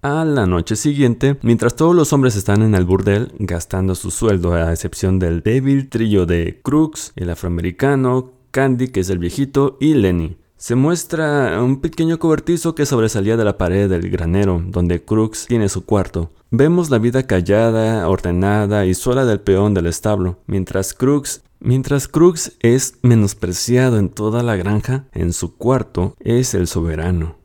A 0.03 0.25
la 0.25 0.47
noche 0.47 0.77
siguiente, 0.77 1.37
mientras 1.43 1.77
todos 1.77 1.95
los 1.95 2.13
hombres 2.13 2.35
están 2.35 2.63
en 2.63 2.75
el 2.75 2.85
burdel 2.85 3.33
gastando 3.39 3.95
su 3.95 4.11
sueldo, 4.11 4.55
a 4.55 4.73
excepción 4.73 5.19
del 5.19 5.43
débil 5.43 5.89
trillo 5.89 6.27
de 6.27 6.61
Crooks, 6.63 7.13
el 7.17 7.31
afroamericano, 7.31 8.33
Candy, 8.51 8.89
que 8.89 9.01
es 9.01 9.11
el 9.11 9.19
viejito, 9.19 9.77
y 9.79 9.95
Lenny. 9.95 10.40
Se 10.61 10.75
muestra 10.75 11.63
un 11.63 11.81
pequeño 11.81 12.19
cobertizo 12.19 12.75
que 12.75 12.85
sobresalía 12.85 13.39
de 13.39 13.47
la 13.47 13.57
pared 13.57 13.89
del 13.89 14.11
granero, 14.11 14.63
donde 14.63 15.03
Crooks 15.03 15.47
tiene 15.47 15.71
su 15.71 15.87
cuarto. 15.87 16.33
Vemos 16.51 16.91
la 16.91 16.99
vida 16.99 17.27
callada, 17.27 18.07
ordenada 18.07 18.85
y 18.85 18.93
sola 18.93 19.25
del 19.25 19.41
peón 19.41 19.73
del 19.73 19.87
establo, 19.87 20.39
mientras 20.47 20.93
Crooks 20.93 21.41
Mientras 21.61 22.09
Crooks 22.09 22.59
es 22.61 22.99
menospreciado 23.01 23.99
en 23.99 24.11
toda 24.11 24.43
la 24.43 24.57
granja, 24.57 25.07
en 25.13 25.33
su 25.33 25.57
cuarto 25.57 26.15
es 26.21 26.53
el 26.53 26.67
soberano. 26.67 27.37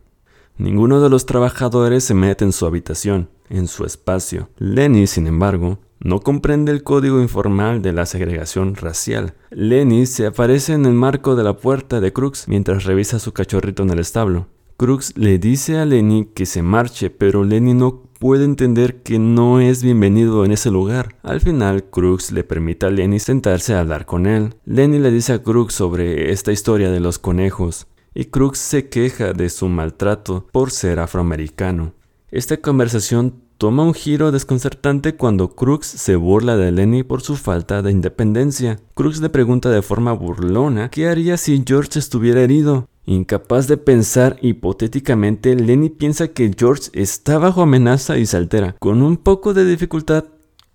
Ninguno 0.58 1.02
de 1.02 1.10
los 1.10 1.26
trabajadores 1.26 2.04
se 2.04 2.14
mete 2.14 2.44
en 2.44 2.52
su 2.52 2.66
habitación, 2.66 3.30
en 3.50 3.68
su 3.68 3.86
espacio. 3.86 4.50
Lenny, 4.58 5.08
sin 5.08 5.28
embargo, 5.28 5.80
no 6.00 6.20
comprende 6.20 6.72
el 6.72 6.84
código 6.84 7.22
informal 7.22 7.82
de 7.82 7.94
la 7.94 8.06
segregación 8.06 8.76
racial. 8.76 9.34
Lenny 9.50 10.06
se 10.06 10.28
aparece 10.28 10.74
en 10.74 10.86
el 10.86 10.94
marco 10.94 11.36
de 11.36 11.44
la 11.44 11.58
puerta 11.58 12.00
de 12.00 12.14
Crooks 12.14 12.48
mientras 12.48 12.84
revisa 12.84 13.20
su 13.20 13.32
cachorrito 13.34 13.84
en 13.84 13.92
el 13.92 14.00
establo. 14.00 14.48
Crooks 14.78 15.18
le 15.18 15.40
dice 15.40 15.78
a 15.78 15.86
Lenny 15.86 16.30
que 16.36 16.46
se 16.46 16.62
marche, 16.62 17.10
pero 17.10 17.44
Lenny 17.44 17.74
no 17.74 18.04
puede 18.20 18.44
entender 18.44 19.04
que 19.04 19.20
no 19.20 19.62
es 19.62 19.82
bienvenido 19.84 20.44
en 20.44 20.52
ese 20.52 20.70
lugar. 20.70 21.16
Al 21.24 21.42
final, 21.42 21.86
Crooks 21.86 22.32
le 22.32 22.44
permite 22.44 22.86
a 22.86 22.90
Lenny 22.90 23.20
sentarse 23.20 23.74
a 23.74 23.80
hablar 23.80 24.06
con 24.06 24.26
él. 24.26 24.56
Lenny 24.66 25.00
le 25.00 25.12
dice 25.12 25.34
a 25.34 25.44
Crooks 25.44 25.74
sobre 25.74 26.32
esta 26.32 26.52
historia 26.52 26.92
de 26.92 27.00
los 27.00 27.20
conejos 27.20 27.88
y 28.14 28.26
Crooks 28.26 28.60
se 28.60 28.90
queja 28.90 29.34
de 29.34 29.50
su 29.50 29.68
maltrato 29.68 30.48
por 30.52 30.72
ser 30.72 31.00
afroamericano. 31.00 31.94
Esta 32.36 32.58
conversación 32.58 33.34
toma 33.58 33.84
un 33.84 33.94
giro 33.94 34.34
desconcertante 34.34 35.16
cuando 35.16 35.56
Crooks 35.56 35.88
se 35.88 36.18
burla 36.18 36.58
de 36.58 36.70
Lenny 36.70 37.02
por 37.02 37.22
su 37.22 37.38
falta 37.38 37.82
de 37.82 37.92
independencia. 37.92 38.78
Crooks 38.94 39.22
le 39.22 39.30
pregunta 39.30 39.70
de 39.70 39.82
forma 39.82 40.12
burlona 40.12 40.90
qué 40.90 41.08
haría 41.08 41.38
si 41.38 41.64
George 41.66 41.98
estuviera 41.98 42.42
herido. 42.42 42.90
Incapaz 43.06 43.70
de 43.70 43.78
pensar 43.78 44.36
hipotéticamente, 44.42 45.56
Lenny 45.56 45.90
piensa 45.90 46.28
que 46.28 46.52
George 46.58 46.90
está 46.92 47.38
bajo 47.38 47.62
amenaza 47.62 48.18
y 48.18 48.26
se 48.26 48.36
altera. 48.36 48.76
Con 48.80 49.02
un 49.02 49.16
poco 49.16 49.54
de 49.54 49.64
dificultad, 49.64 50.26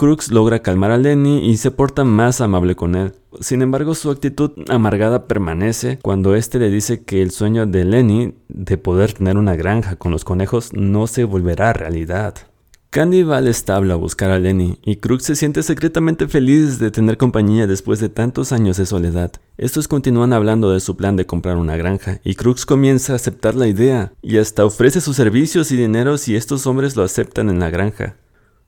Crooks 0.01 0.31
logra 0.31 0.63
calmar 0.63 0.93
a 0.93 0.97
Lenny 0.97 1.47
y 1.47 1.59
se 1.59 1.71
porta 1.71 2.05
más 2.05 2.41
amable 2.41 2.75
con 2.75 2.95
él. 2.95 3.13
Sin 3.41 3.61
embargo, 3.61 3.95
su 3.95 4.11
actitud 4.11 4.53
amargada 4.71 5.27
permanece 5.27 5.99
cuando 6.01 6.35
éste 6.35 6.59
le 6.59 6.71
dice 6.71 7.05
que 7.05 7.21
el 7.21 7.31
sueño 7.31 7.67
de 7.67 7.85
Lenny 7.85 8.33
de 8.49 8.79
poder 8.79 9.13
tener 9.13 9.37
una 9.37 9.57
granja 9.57 9.97
con 9.97 10.11
los 10.11 10.25
conejos 10.25 10.73
no 10.73 11.07
se 11.07 11.25
volverá 11.25 11.75
realidad. 11.75 12.35
Candy 12.89 13.25
va 13.25 13.37
al 13.37 13.47
establo 13.47 13.93
a 13.93 13.99
buscar 13.99 14.31
a 14.31 14.39
Lenny 14.39 14.79
y 14.83 14.97
Crooks 14.97 15.25
se 15.25 15.37
siente 15.37 15.63
secretamente 15.63 16.29
feliz 16.29 16.79
de 16.79 16.91
tener 16.91 17.19
compañía 17.19 17.67
después 17.67 18.01
de 18.01 18.09
tantos 18.09 18.53
años 18.53 18.79
de 18.79 18.87
soledad. 18.87 19.33
Estos 19.59 19.87
continúan 19.87 20.33
hablando 20.33 20.73
de 20.73 20.81
su 20.81 20.97
plan 20.97 21.17
de 21.17 21.27
comprar 21.27 21.59
una 21.59 21.77
granja 21.77 22.21
y 22.25 22.37
Crooks 22.37 22.65
comienza 22.65 23.13
a 23.13 23.17
aceptar 23.17 23.55
la 23.55 23.69
idea 23.69 24.15
y 24.23 24.39
hasta 24.39 24.65
ofrece 24.65 25.03
sus 25.03 25.17
servicios 25.17 25.71
y 25.73 25.77
dinero 25.77 26.17
si 26.17 26.37
estos 26.37 26.67
hombres 26.67 26.97
lo 26.97 27.03
aceptan 27.03 27.51
en 27.51 27.61
la 27.61 27.69
granja. 27.69 28.17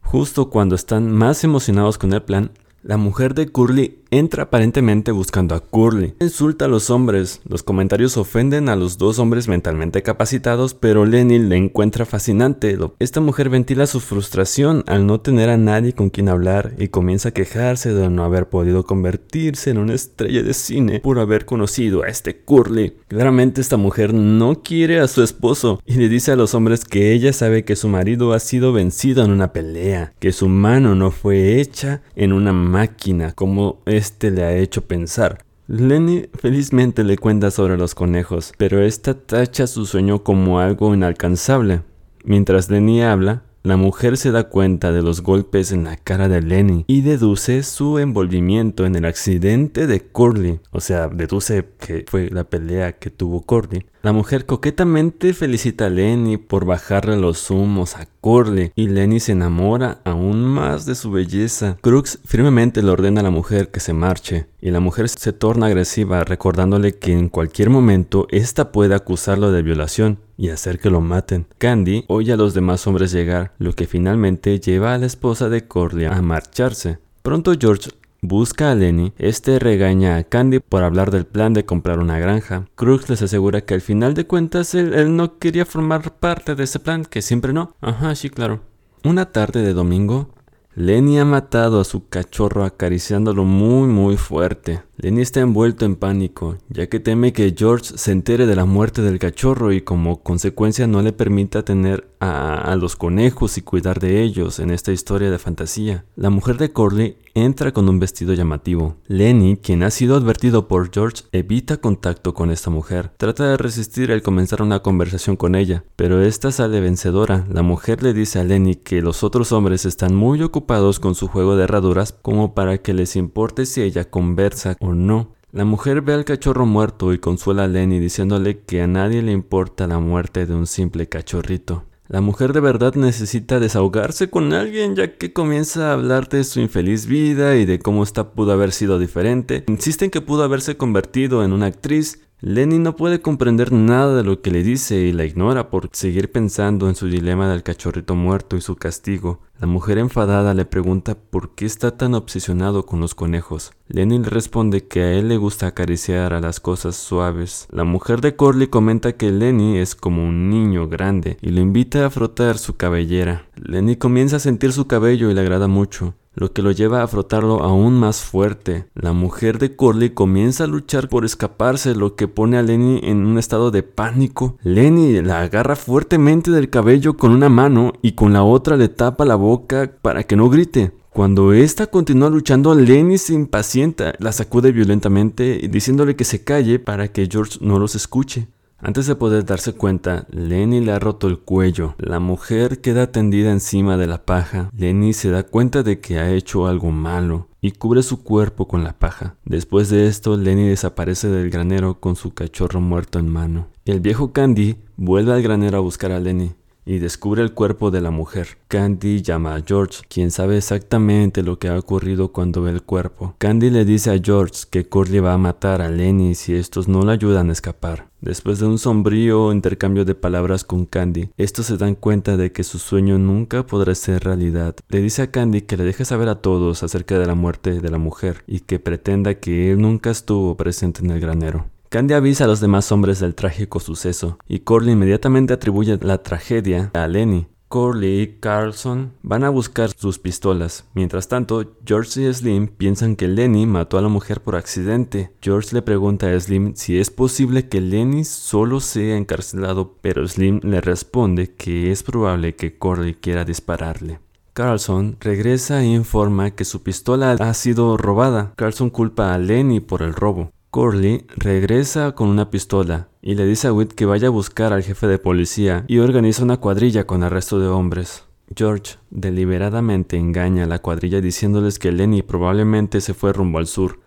Justo 0.02 0.50
cuando 0.50 0.75
están 0.75 1.11
más 1.11 1.42
emocionados 1.44 1.99
con 1.99 2.12
el 2.12 2.23
plan, 2.23 2.52
la 2.82 2.97
mujer 2.97 3.35
de 3.35 3.49
Curly 3.49 4.01
entra 4.12 4.45
aparentemente 4.45 5.11
buscando 5.11 5.54
a 5.54 5.61
Curly. 5.61 6.14
Insulta 6.21 6.66
a 6.66 6.69
los 6.69 6.90
hombres. 6.90 7.40
Los 7.49 7.62
comentarios 7.62 8.19
ofenden 8.19 8.69
a 8.69 8.76
los 8.76 8.99
dos 8.99 9.19
hombres 9.19 9.49
mentalmente 9.49 10.02
capacitados, 10.02 10.75
pero 10.75 11.07
Lenny 11.07 11.38
le 11.38 11.57
encuentra 11.57 12.04
fascinante. 12.04 12.78
Esta 12.99 13.21
mujer 13.21 13.49
ventila 13.49 13.87
su 13.87 14.00
frustración 14.00 14.85
al 14.87 15.07
no 15.07 15.21
tener 15.21 15.49
a 15.49 15.57
nadie 15.57 15.95
con 15.95 16.11
quien 16.11 16.28
hablar 16.28 16.75
y 16.78 16.88
comienza 16.88 17.31
a 17.31 17.33
quejarse 17.33 17.95
de 17.95 18.11
no 18.11 18.25
haber 18.25 18.49
podido 18.50 18.85
convertirse 18.85 19.71
en 19.71 19.78
una 19.78 19.95
estrella 19.95 20.42
de 20.42 20.52
cine 20.52 21.00
por 21.00 21.19
haber 21.19 21.47
conocido 21.47 22.02
a 22.02 22.09
este 22.09 22.37
Curly. 22.37 22.95
Claramente 23.09 23.62
esta 23.62 23.78
mujer 23.78 24.12
no 24.12 24.62
quiere 24.62 25.00
a 25.00 25.09
su 25.09 25.23
esposo 25.23 25.81
y 25.87 25.95
le 25.95 26.11
dice 26.11 26.33
a 26.33 26.37
los 26.37 26.54
hombres 26.54 26.85
que 26.85 27.12
ella 27.12 27.33
sabe 27.33 27.64
que 27.64 27.76
su 27.76 27.88
marido 27.88 28.35
ha 28.35 28.40
sido 28.40 28.75
vencido 28.75 29.25
en 29.25 29.31
una 29.31 29.54
pelea, 29.54 30.12
que 30.19 30.33
su 30.33 30.49
mano 30.49 30.95
no 30.95 31.11
fue 31.11 31.61
hecha 31.61 32.02
en 32.14 32.35
una 32.35 32.52
máquina 32.52 33.33
como 33.33 33.81
este 34.02 34.32
le 34.32 34.42
ha 34.42 34.56
hecho 34.56 34.82
pensar. 34.82 35.44
Lenny 35.68 36.26
felizmente 36.35 37.04
le 37.04 37.16
cuenta 37.16 37.52
sobre 37.52 37.78
los 37.78 37.94
conejos, 37.94 38.52
pero 38.59 38.82
esta 38.82 39.14
tacha 39.14 39.68
su 39.68 39.87
sueño 39.87 40.25
como 40.25 40.59
algo 40.59 40.92
inalcanzable. 40.92 41.82
Mientras 42.25 42.68
Lenny 42.68 43.02
habla, 43.02 43.44
la 43.62 43.76
mujer 43.76 44.16
se 44.16 44.32
da 44.32 44.49
cuenta 44.49 44.90
de 44.90 45.02
los 45.02 45.23
golpes 45.23 45.71
en 45.71 45.85
la 45.85 45.97
cara 45.97 46.28
de 46.28 46.42
Lenny 46.42 46.85
y 46.88 47.02
deduce 47.02 47.62
su 47.62 48.00
envolvimiento 48.00 48.87
en 48.87 48.97
el 48.97 49.04
accidente 49.04 49.87
de 49.87 50.00
Curly. 50.00 50.59
O 50.73 50.80
sea, 50.80 51.06
deduce 51.06 51.68
que 51.78 52.04
fue 52.09 52.28
la 52.28 52.42
pelea 52.42 52.99
que 52.99 53.11
tuvo 53.11 53.42
Curly. 53.42 53.87
La 54.02 54.12
mujer 54.12 54.47
coquetamente 54.47 55.32
felicita 55.32 55.87
a 55.87 55.90
Lenny 55.90 56.38
por 56.38 56.64
bajarle 56.64 57.16
los 57.16 57.52
humos 57.52 57.97
a 57.97 58.06
Curly 58.23 58.71
y 58.76 58.87
Lenny 58.87 59.19
se 59.19 59.33
enamora 59.33 59.99
aún 60.05 60.45
más 60.45 60.87
de 60.87 60.95
su 60.95 61.11
belleza. 61.11 61.76
Crooks 61.81 62.21
firmemente 62.25 62.81
le 62.83 62.91
ordena 62.91 63.21
a 63.21 63.25
la 63.25 63.31
mujer 63.31 63.71
que 63.71 63.81
se 63.81 63.93
marche 63.93 64.47
y 64.61 64.71
la 64.71 64.79
mujer 64.79 65.09
se 65.09 65.33
torna 65.33 65.67
agresiva 65.67 66.23
recordándole 66.23 66.95
que 66.95 67.12
en 67.12 67.29
cualquier 67.29 67.69
momento 67.69 68.29
ésta 68.31 68.71
puede 68.71 68.95
acusarlo 68.95 69.50
de 69.50 69.62
violación 69.62 70.21
y 70.38 70.50
hacer 70.50 70.79
que 70.79 70.88
lo 70.88 71.00
maten. 71.00 71.47
Candy 71.59 72.05
oye 72.07 72.33
a 72.33 72.37
los 72.37 72.55
demás 72.55 72.87
hombres 72.87 73.11
llegar, 73.11 73.52
lo 73.59 73.73
que 73.73 73.87
finalmente 73.87 74.61
lleva 74.61 74.95
a 74.95 74.99
la 74.99 75.07
esposa 75.07 75.49
de 75.49 75.67
Corlia 75.67 76.12
a 76.12 76.23
marcharse. 76.23 76.99
Pronto 77.23 77.52
George 77.59 77.91
Busca 78.25 78.71
a 78.71 78.76
Lenny, 78.76 79.12
este 79.19 79.59
regaña 79.59 80.14
a 80.17 80.23
Candy 80.23 80.61
por 80.61 80.85
hablar 80.85 81.11
del 81.11 81.26
plan 81.26 81.55
de 81.55 81.64
comprar 81.64 81.99
una 81.99 82.21
granja. 82.21 82.69
Crooks 82.76 83.11
les 83.11 83.21
asegura 83.21 83.62
que 83.62 83.75
al 83.75 83.81
final 83.81 84.14
de 84.14 84.29
cuentas 84.29 84.76
él, 84.76 85.17
no 85.17 85.41
quería 85.41 85.67
formar 85.67 86.21
parte 86.21 86.55
de 86.55 86.62
ese 86.62 86.79
plan, 86.79 87.05
que 87.05 87.21
siempre 87.21 87.52
no. 87.52 87.75
Ajá, 87.81 88.14
sí, 88.14 88.31
claro. 88.31 88.61
Una 89.02 89.33
tarde 89.33 89.62
de 89.62 89.75
domingo, 89.75 90.31
Lenny 90.76 91.19
ha 91.19 91.25
matado 91.25 91.81
a 91.81 91.85
su 91.85 92.09
cachorro 92.09 92.64
acariciándolo 92.64 93.45
muy 93.45 93.88
muy 93.88 94.17
fuerte. 94.17 94.83
Lenny 94.99 95.21
está 95.21 95.41
envuelto 95.41 95.85
en 95.85 95.97
pánico, 95.97 96.59
ya 96.69 96.87
que 96.87 97.00
teme 97.00 97.33
que 97.33 97.52
George 97.59 97.99
se 97.99 98.12
entere 98.12 98.47
de 98.47 98.55
la 98.55 98.64
muerte 98.64 99.02
del 99.02 99.19
cachorro 99.19 99.73
y 99.73 99.81
como 99.81 100.23
consecuencia 100.23 100.87
no 100.87 101.02
le 101.02 101.12
permita 101.12 101.64
tener 101.64 102.09
a, 102.21 102.71
a 102.71 102.76
los 102.76 102.95
conejos 102.95 103.59
y 103.59 103.62
cuidar 103.62 103.99
de 103.99 104.23
ellos 104.23 104.61
en 104.61 104.71
esta 104.71 104.93
historia 104.93 105.31
de 105.31 105.41
fantasía. 105.41 106.05
La 106.14 106.31
mujer 106.31 106.57
de 106.57 106.73
Corley 106.73 107.17
entra 107.34 107.72
con 107.72 107.88
un 107.88 107.98
vestido 107.98 108.34
llamativo. 108.34 108.96
Lenny, 109.06 109.56
quien 109.56 109.82
ha 109.82 109.90
sido 109.90 110.16
advertido 110.16 110.68
por 110.68 110.90
George, 110.92 111.24
evita 111.32 111.78
contacto 111.78 112.34
con 112.34 112.50
esta 112.50 112.70
mujer. 112.70 113.10
Trata 113.16 113.48
de 113.48 113.56
resistir 113.56 114.10
el 114.10 114.22
comenzar 114.22 114.62
una 114.62 114.80
conversación 114.80 115.36
con 115.36 115.54
ella, 115.54 115.84
pero 115.96 116.22
esta 116.22 116.52
sale 116.52 116.80
vencedora. 116.80 117.46
La 117.50 117.62
mujer 117.62 118.02
le 118.02 118.12
dice 118.12 118.38
a 118.38 118.44
Lenny 118.44 118.76
que 118.76 119.02
los 119.02 119.22
otros 119.24 119.52
hombres 119.52 119.84
están 119.84 120.14
muy 120.14 120.42
ocupados 120.42 121.00
con 121.00 121.14
su 121.14 121.28
juego 121.28 121.56
de 121.56 121.64
herraduras 121.64 122.12
como 122.12 122.54
para 122.54 122.78
que 122.78 122.94
les 122.94 123.16
importe 123.16 123.66
si 123.66 123.82
ella 123.82 124.10
conversa 124.10 124.76
o 124.80 124.92
no. 124.92 125.34
La 125.52 125.66
mujer 125.66 126.00
ve 126.00 126.14
al 126.14 126.24
cachorro 126.24 126.64
muerto 126.64 127.12
y 127.12 127.18
consuela 127.18 127.64
a 127.64 127.68
Lenny 127.68 127.98
diciéndole 127.98 128.60
que 128.60 128.80
a 128.80 128.86
nadie 128.86 129.20
le 129.20 129.32
importa 129.32 129.86
la 129.86 129.98
muerte 129.98 130.46
de 130.46 130.54
un 130.54 130.66
simple 130.66 131.10
cachorrito. 131.10 131.84
La 132.12 132.21
mujer 132.21 132.52
de 132.52 132.61
verdad 132.61 132.95
necesita 132.95 133.59
desahogarse 133.59 134.28
con 134.28 134.52
alguien 134.52 134.95
ya 134.95 135.16
que 135.16 135.33
comienza 135.33 135.88
a 135.88 135.92
hablar 135.95 136.28
de 136.28 136.45
su 136.45 136.61
infeliz 136.61 137.07
vida 137.07 137.57
y 137.57 137.64
de 137.64 137.78
cómo 137.78 138.02
esta 138.02 138.33
pudo 138.33 138.52
haber 138.52 138.73
sido 138.73 138.99
diferente. 138.99 139.64
Insiste 139.66 140.04
en 140.04 140.11
que 140.11 140.21
pudo 140.21 140.45
haberse 140.45 140.76
convertido 140.76 141.42
en 141.42 141.54
una 141.54 141.64
actriz 141.64 142.21
Lenny 142.44 142.80
no 142.80 142.96
puede 142.96 143.22
comprender 143.22 143.70
nada 143.70 144.16
de 144.16 144.25
lo 144.25 144.42
que 144.42 144.50
le 144.50 144.64
dice 144.64 144.96
y 144.96 145.12
la 145.12 145.25
ignora 145.25 145.70
por 145.70 145.88
seguir 145.92 146.32
pensando 146.32 146.88
en 146.88 146.96
su 146.96 147.06
dilema 147.06 147.49
del 147.49 147.62
cachorrito 147.62 148.16
muerto 148.16 148.56
y 148.56 148.61
su 148.61 148.75
castigo. 148.75 149.42
La 149.61 149.68
mujer 149.68 149.99
enfadada 149.99 150.52
le 150.52 150.64
pregunta 150.64 151.14
por 151.14 151.54
qué 151.54 151.66
está 151.66 151.96
tan 151.96 152.14
obsesionado 152.14 152.84
con 152.84 152.99
los 152.99 153.14
conejos. 153.14 153.70
Lenny 153.87 154.18
le 154.18 154.28
responde 154.28 154.88
que 154.88 155.02
a 155.02 155.12
él 155.12 155.28
le 155.28 155.37
gusta 155.37 155.68
acariciar 155.68 156.32
a 156.32 156.40
las 156.40 156.58
cosas 156.58 156.96
suaves. 156.96 157.68
La 157.70 157.84
mujer 157.84 158.20
de 158.20 158.34
Corley 158.34 158.66
comenta 158.66 159.12
que 159.12 159.30
Lenny 159.30 159.78
es 159.78 159.94
como 159.94 160.26
un 160.26 160.50
niño 160.50 160.88
grande 160.88 161.37
y 161.42 161.50
lo 161.50 161.61
invita 161.61 162.04
a 162.04 162.11
frotar 162.11 162.58
su 162.58 162.75
cabellera. 162.75 163.46
Lenny 163.54 163.94
comienza 163.94 164.38
a 164.38 164.40
sentir 164.40 164.72
su 164.72 164.88
cabello 164.88 165.30
y 165.30 165.34
le 165.34 165.42
agrada 165.42 165.68
mucho 165.68 166.16
lo 166.34 166.52
que 166.52 166.62
lo 166.62 166.70
lleva 166.70 167.02
a 167.02 167.06
frotarlo 167.06 167.62
aún 167.62 167.98
más 167.98 168.22
fuerte. 168.22 168.86
La 168.94 169.12
mujer 169.12 169.58
de 169.58 169.76
Corley 169.76 170.10
comienza 170.10 170.64
a 170.64 170.68
luchar 170.68 171.08
por 171.08 171.24
escaparse, 171.24 171.94
lo 171.94 172.16
que 172.16 172.28
pone 172.28 172.56
a 172.56 172.62
Lenny 172.62 173.00
en 173.02 173.26
un 173.26 173.38
estado 173.38 173.70
de 173.70 173.82
pánico. 173.82 174.56
Lenny 174.62 175.20
la 175.22 175.40
agarra 175.40 175.76
fuertemente 175.76 176.50
del 176.50 176.70
cabello 176.70 177.16
con 177.16 177.32
una 177.32 177.48
mano 177.48 177.92
y 178.02 178.12
con 178.12 178.32
la 178.32 178.42
otra 178.42 178.76
le 178.76 178.88
tapa 178.88 179.24
la 179.24 179.36
boca 179.36 179.92
para 180.00 180.24
que 180.24 180.36
no 180.36 180.48
grite. 180.48 180.92
Cuando 181.10 181.52
ésta 181.52 181.88
continúa 181.88 182.30
luchando, 182.30 182.74
Lenny 182.74 183.18
se 183.18 183.34
impacienta, 183.34 184.14
la 184.18 184.32
sacude 184.32 184.72
violentamente 184.72 185.68
diciéndole 185.70 186.16
que 186.16 186.24
se 186.24 186.42
calle 186.42 186.78
para 186.78 187.08
que 187.08 187.28
George 187.30 187.58
no 187.60 187.78
los 187.78 187.94
escuche. 187.94 188.48
Antes 188.84 189.06
de 189.06 189.14
poder 189.14 189.44
darse 189.44 189.74
cuenta, 189.74 190.26
Lenny 190.30 190.80
le 190.80 190.90
ha 190.90 190.98
roto 190.98 191.28
el 191.28 191.38
cuello. 191.38 191.94
La 191.98 192.18
mujer 192.18 192.80
queda 192.80 193.12
tendida 193.12 193.52
encima 193.52 193.96
de 193.96 194.08
la 194.08 194.24
paja. 194.24 194.70
Lenny 194.76 195.12
se 195.12 195.30
da 195.30 195.44
cuenta 195.44 195.84
de 195.84 196.00
que 196.00 196.18
ha 196.18 196.32
hecho 196.32 196.66
algo 196.66 196.90
malo 196.90 197.46
y 197.60 197.70
cubre 197.70 198.02
su 198.02 198.24
cuerpo 198.24 198.66
con 198.66 198.82
la 198.82 198.98
paja. 198.98 199.36
Después 199.44 199.88
de 199.88 200.08
esto, 200.08 200.36
Lenny 200.36 200.66
desaparece 200.66 201.28
del 201.28 201.48
granero 201.48 202.00
con 202.00 202.16
su 202.16 202.34
cachorro 202.34 202.80
muerto 202.80 203.20
en 203.20 203.28
mano. 203.28 203.68
El 203.84 204.00
viejo 204.00 204.32
Candy 204.32 204.78
vuelve 204.96 205.32
al 205.32 205.42
granero 205.42 205.78
a 205.78 205.80
buscar 205.80 206.10
a 206.10 206.18
Lenny 206.18 206.50
y 206.84 206.98
descubre 206.98 207.42
el 207.42 207.52
cuerpo 207.52 207.90
de 207.90 208.00
la 208.00 208.10
mujer. 208.10 208.58
Candy 208.68 209.22
llama 209.22 209.54
a 209.54 209.62
George, 209.66 210.02
quien 210.08 210.30
sabe 210.30 210.56
exactamente 210.56 211.42
lo 211.42 211.58
que 211.58 211.68
ha 211.68 211.78
ocurrido 211.78 212.32
cuando 212.32 212.62
ve 212.62 212.70
el 212.70 212.82
cuerpo. 212.82 213.34
Candy 213.38 213.70
le 213.70 213.84
dice 213.84 214.10
a 214.10 214.20
George 214.22 214.64
que 214.70 214.86
Curly 214.88 215.20
va 215.20 215.34
a 215.34 215.38
matar 215.38 215.82
a 215.82 215.88
Lenny 215.88 216.34
si 216.34 216.54
estos 216.54 216.88
no 216.88 217.02
le 217.02 217.12
ayudan 217.12 217.50
a 217.50 217.52
escapar. 217.52 218.08
Después 218.20 218.60
de 218.60 218.66
un 218.66 218.78
sombrío 218.78 219.52
intercambio 219.52 220.04
de 220.04 220.14
palabras 220.14 220.62
con 220.62 220.86
Candy, 220.86 221.30
estos 221.36 221.66
se 221.66 221.76
dan 221.76 221.96
cuenta 221.96 222.36
de 222.36 222.52
que 222.52 222.62
su 222.62 222.78
sueño 222.78 223.18
nunca 223.18 223.66
podrá 223.66 223.94
ser 223.96 224.22
realidad. 224.22 224.76
Le 224.88 225.00
dice 225.00 225.22
a 225.22 225.30
Candy 225.30 225.62
que 225.62 225.76
le 225.76 225.84
deje 225.84 226.04
saber 226.04 226.28
a 226.28 226.36
todos 226.36 226.84
acerca 226.84 227.18
de 227.18 227.26
la 227.26 227.34
muerte 227.34 227.80
de 227.80 227.90
la 227.90 227.98
mujer 227.98 228.44
y 228.46 228.60
que 228.60 228.78
pretenda 228.78 229.34
que 229.34 229.72
él 229.72 229.80
nunca 229.80 230.10
estuvo 230.10 230.56
presente 230.56 231.04
en 231.04 231.10
el 231.10 231.20
granero. 231.20 231.72
Candy 231.92 232.14
avisa 232.14 232.44
a 232.44 232.46
los 232.46 232.61
demás 232.61 232.90
hombres 232.90 233.20
del 233.20 233.34
trágico 233.34 233.78
suceso, 233.78 234.38
y 234.49 234.61
Corley 234.61 234.94
inmediatamente 234.94 235.52
atribuye 235.52 235.99
la 236.00 236.22
tragedia 236.22 236.90
a 236.94 237.06
Lenny. 237.06 237.49
Corley 237.68 238.20
y 238.22 238.26
Carlson 238.40 239.12
van 239.20 239.44
a 239.44 239.50
buscar 239.50 239.90
sus 239.90 240.18
pistolas. 240.18 240.87
Mientras 240.94 241.28
tanto, 241.28 241.75
George 241.84 242.22
y 242.22 242.32
Slim 242.32 242.68
piensan 242.68 243.14
que 243.14 243.28
Lenny 243.28 243.66
mató 243.66 243.99
a 243.99 244.00
la 244.00 244.08
mujer 244.08 244.40
por 244.40 244.56
accidente. 244.56 245.34
George 245.42 245.75
le 245.75 245.82
pregunta 245.82 246.30
a 246.30 246.40
Slim 246.40 246.72
si 246.76 246.99
es 246.99 247.11
posible 247.11 247.68
que 247.68 247.82
Lenny 247.82 248.25
solo 248.25 248.80
sea 248.80 249.18
encarcelado, 249.18 249.99
pero 250.00 250.26
Slim 250.26 250.61
le 250.62 250.80
responde 250.80 251.54
que 251.54 251.92
es 251.92 252.02
probable 252.02 252.56
que 252.56 252.78
Corley 252.78 253.16
quiera 253.16 253.44
dispararle. 253.44 254.18
Carlson 254.54 255.18
regresa 255.20 255.82
e 255.82 255.88
informa 255.88 256.52
que 256.52 256.64
su 256.64 256.82
pistola 256.82 257.32
ha 257.32 257.52
sido 257.52 257.99
robada. 257.99 258.54
Carlson 258.56 258.88
culpa 258.88 259.34
a 259.34 259.38
Lenny 259.38 259.80
por 259.80 260.00
el 260.00 260.14
robo. 260.14 260.52
Corley 260.73 261.26
regresa 261.37 262.12
con 262.12 262.31
una 262.31 262.49
pistola 262.49 263.11
y 263.21 263.35
le 263.35 263.45
dice 263.45 263.69
a 263.69 263.75
Whit 263.75 263.93
que 263.93 264.07
vaya 264.07 264.29
a 264.29 264.31
buscar 264.31 264.73
al 264.73 264.83
jefe 264.83 265.07
de 265.07 265.19
policía 265.19 265.85
y 265.87 265.99
organiza 265.99 266.43
una 266.43 266.57
cuadrilla 266.57 267.07
con 267.07 267.23
el 267.23 267.29
resto 267.29 267.61
de 267.61 267.69
hombres. 267.69 268.25
George 268.57 268.95
deliberadamente 269.11 270.17
engaña 270.17 270.64
a 270.64 270.67
la 270.67 270.79
cuadrilla 270.79 271.21
diciéndoles 271.21 271.79
que 271.79 271.93
Lenny 271.93 272.23
probablemente 272.23 273.02
se 273.02 273.12
fue 273.12 273.35
rumbo 273.35 273.59
al 273.59 273.67
sur. 273.67 274.00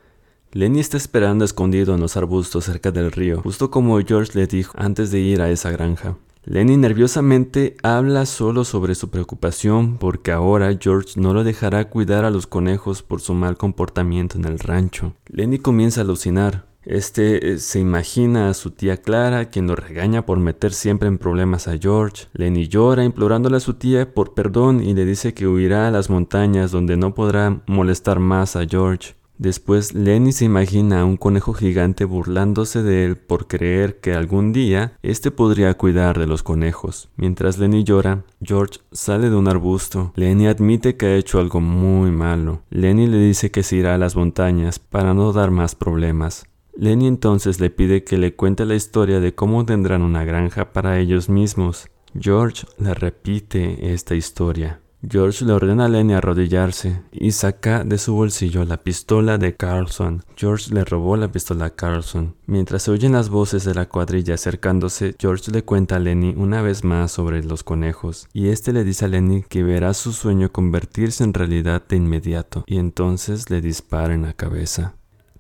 Lenny 0.54 0.80
está 0.80 0.98
esperando 0.98 1.46
escondido 1.46 1.94
en 1.94 2.02
los 2.02 2.18
arbustos 2.18 2.66
cerca 2.66 2.90
del 2.90 3.12
río, 3.12 3.42
justo 3.44 3.70
como 3.70 4.00
George 4.00 4.32
le 4.34 4.48
dijo 4.48 4.74
antes 4.76 5.12
de 5.12 5.20
ir 5.20 5.44
a 5.44 5.52
esa 5.52 5.70
granja. 5.70 6.18
Lenny 6.48 6.78
nerviosamente 6.78 7.76
habla 7.82 8.28
solo 8.28 8.66
sobre 8.66 8.94
su 8.94 9.10
preocupación 9.10 9.98
porque 9.98 10.32
ahora 10.32 10.78
George 10.80 11.20
no 11.20 11.34
lo 11.34 11.44
dejará 11.44 11.90
cuidar 11.90 12.24
a 12.24 12.30
los 12.30 12.46
conejos 12.46 13.02
por 13.02 13.20
su 13.20 13.34
mal 13.34 13.58
comportamiento 13.58 14.38
en 14.38 14.46
el 14.46 14.60
rancho. 14.60 15.14
Lenny 15.28 15.58
comienza 15.58 16.02
a 16.02 16.04
alucinar. 16.04 16.68
Este 16.84 17.54
eh, 17.54 17.58
se 17.58 17.80
imagina 17.80 18.48
a 18.48 18.54
su 18.54 18.70
tía 18.70 18.98
Clara, 18.98 19.50
quien 19.50 19.66
lo 19.66 19.76
regaña 19.76 20.28
por 20.28 20.38
meter 20.38 20.72
siempre 20.72 21.08
en 21.08 21.18
problemas 21.18 21.68
a 21.68 21.80
George. 21.80 22.28
Lenny 22.34 22.68
llora 22.68 23.04
implorándole 23.04 23.58
a 23.58 23.60
su 23.60 23.74
tía 23.74 24.14
por 24.14 24.36
perdón 24.36 24.84
y 24.84 24.94
le 24.94 25.04
dice 25.04 25.34
que 25.34 25.48
huirá 25.48 25.88
a 25.88 25.92
las 25.92 26.12
montañas 26.12 26.70
donde 26.70 26.96
no 26.96 27.16
podrá 27.16 27.64
molestar 27.66 28.20
más 28.20 28.56
a 28.56 28.68
George. 28.68 29.16
Después 29.38 29.94
Lenny 29.94 30.32
se 30.32 30.46
imagina 30.46 31.02
a 31.02 31.06
un 31.06 31.18
conejo 31.18 31.54
gigante 31.54 32.06
burlándose 32.06 32.84
de 32.84 33.06
él 33.06 33.18
por 33.18 33.48
creer 33.48 34.00
que 34.00 34.14
algún 34.14 34.54
día 34.54 34.94
éste 35.04 35.30
podría 35.30 35.74
cuidar 35.74 36.18
de 36.18 36.26
los 36.26 36.42
conejos. 36.42 37.10
Mientras 37.18 37.58
Lenny 37.58 37.84
llora, 37.84 38.24
George 38.42 38.80
sale 38.92 39.30
de 39.30 39.36
un 39.36 39.48
arbusto. 39.48 40.14
Lenny 40.16 40.48
admite 40.48 40.96
que 40.96 41.08
ha 41.08 41.16
hecho 41.16 41.40
algo 41.40 41.60
muy 41.60 42.12
malo. 42.12 42.62
Lenny 42.70 43.08
le 43.08 43.18
dice 43.18 43.52
que 43.52 43.64
se 43.64 43.76
irá 43.76 43.96
a 43.96 43.98
las 43.98 44.16
montañas 44.16 44.80
para 44.80 45.14
no 45.14 45.34
dar 45.34 45.52
más 45.52 45.76
problemas. 45.76 46.46
Lenny 46.78 47.08
entonces 47.08 47.60
le 47.60 47.70
pide 47.70 48.04
que 48.04 48.18
le 48.18 48.36
cuente 48.36 48.66
la 48.66 48.76
historia 48.76 49.20
de 49.20 49.34
cómo 49.34 49.66
tendrán 49.66 50.02
una 50.02 50.24
granja 50.24 50.72
para 50.74 51.00
ellos 51.00 51.30
mismos. 51.30 51.90
George 52.18 52.66
le 52.78 52.94
repite 52.94 53.94
esta 53.94 54.16
historia. 54.16 54.80
George 55.08 55.46
le 55.46 55.54
ordena 55.54 55.86
a 55.86 55.88
Lenny 55.88 56.14
arrodillarse 56.14 57.02
y 57.12 57.32
saca 57.32 57.84
de 57.84 57.98
su 57.98 58.14
bolsillo 58.16 58.66
la 58.66 58.78
pistola 58.78 59.38
de 59.38 59.56
Carlson. 59.56 60.24
George 60.36 60.74
le 60.74 60.84
robó 60.84 61.16
la 61.16 61.32
pistola 61.32 61.66
a 61.66 61.70
Carlson. 61.70 62.36
Mientras 62.48 62.84
se 62.84 62.92
oyen 62.92 63.12
las 63.12 63.30
voces 63.30 63.66
de 63.66 63.76
la 63.76 63.88
cuadrilla 63.88 64.34
acercándose, 64.34 65.16
George 65.20 65.52
le 65.52 65.64
cuenta 65.64 65.98
a 65.98 66.00
Lenny 66.00 66.34
una 66.36 66.62
vez 66.62 66.84
más 66.84 67.12
sobre 67.12 67.44
los 67.44 67.64
conejos, 67.64 68.28
y 68.34 68.48
este 68.48 68.74
le 68.74 68.84
dice 68.84 69.06
a 69.06 69.08
Lenny 69.08 69.44
que 69.44 69.64
verá 69.64 69.94
su 69.94 70.12
sueño 70.12 70.52
convertirse 70.52 71.24
en 71.24 71.34
realidad 71.34 71.84
de 71.88 71.98
inmediato, 71.98 72.64
y 72.66 72.78
entonces 72.78 73.50
le 73.50 73.62
dispara 73.62 74.14
en 74.14 74.24
la 74.24 74.34
cabeza. 74.34 74.96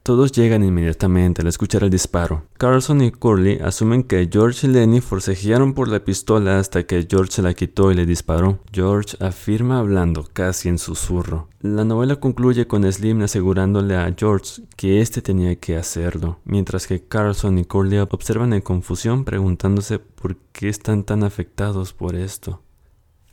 Todos 0.06 0.32
llegan 0.34 0.64
inmediatamente 0.64 1.42
al 1.42 1.48
escuchar 1.48 1.84
el 1.84 1.90
disparo. 1.90 2.44
Carlson 2.60 3.02
y 3.02 3.10
Curly 3.10 3.58
asumen 3.64 4.04
que 4.04 4.30
George 4.32 4.68
y 4.68 4.70
Lenny 4.70 5.02
forcejearon 5.02 5.74
por 5.74 5.88
la 5.88 6.04
pistola 6.04 6.60
hasta 6.60 6.86
que 6.86 7.08
George 7.10 7.32
se 7.32 7.42
la 7.42 7.56
quitó 7.56 7.92
y 7.92 7.96
le 7.96 8.06
disparó. 8.06 8.60
George 8.72 9.18
afirma 9.20 9.80
hablando 9.80 10.30
casi 10.32 10.70
en 10.70 10.78
susurro. 10.78 11.50
La 11.60 11.86
novela 11.86 12.18
concluye 12.18 12.68
con 12.68 12.84
Slim 12.84 13.24
asegurándole 13.24 13.96
a 13.96 14.14
George 14.16 14.62
que 14.76 15.02
éste 15.02 15.24
tenía 15.24 15.56
que 15.56 15.76
hacerlo, 15.76 16.38
mientras 16.46 16.86
que 16.86 17.02
Carlson 17.02 17.58
y 17.58 17.66
Curly 17.66 17.98
observan 17.98 18.54
en 18.54 18.62
confusión 18.62 19.26
preguntándose 19.26 19.98
por 19.98 20.38
qué 20.52 20.70
están 20.70 21.04
tan 21.04 21.24
afectados 21.24 21.94
por 21.94 22.16
esto. 22.16 22.62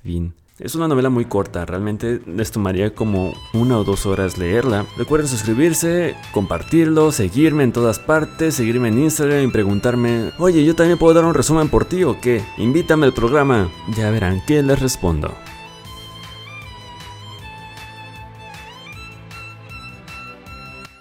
Fin. 0.03 0.33
Es 0.59 0.75
una 0.75 0.87
novela 0.87 1.09
muy 1.09 1.25
corta, 1.25 1.65
realmente 1.65 2.21
les 2.27 2.53
tomaría 2.53 2.95
como 2.95 3.33
una 3.55 3.79
o 3.79 3.85
dos 3.85 4.05
horas 4.05 4.37
leerla. 4.37 4.85
Recuerden 4.99 5.29
suscribirse, 5.29 6.15
compartirlo, 6.33 7.11
seguirme 7.11 7.65
en 7.65 7.73
todas 7.73 7.99
partes, 7.99 8.55
seguirme 8.55 8.89
en 8.89 8.99
Instagram 8.99 9.45
y 9.45 9.51
preguntarme, 9.51 10.31
oye, 10.39 10.65
yo 10.65 10.75
también 10.75 10.99
puedo 10.99 11.15
dar 11.15 11.25
un 11.25 11.35
resumen 11.35 11.69
por 11.69 11.87
ti 11.87 12.05
o 12.05 12.21
qué, 12.21 12.45
invítame 12.59 13.07
al 13.07 13.15
programa. 13.15 13.71
Ya 13.97 14.11
verán 14.11 14.43
que 14.47 14.63
les 14.63 14.79
respondo. 14.79 15.35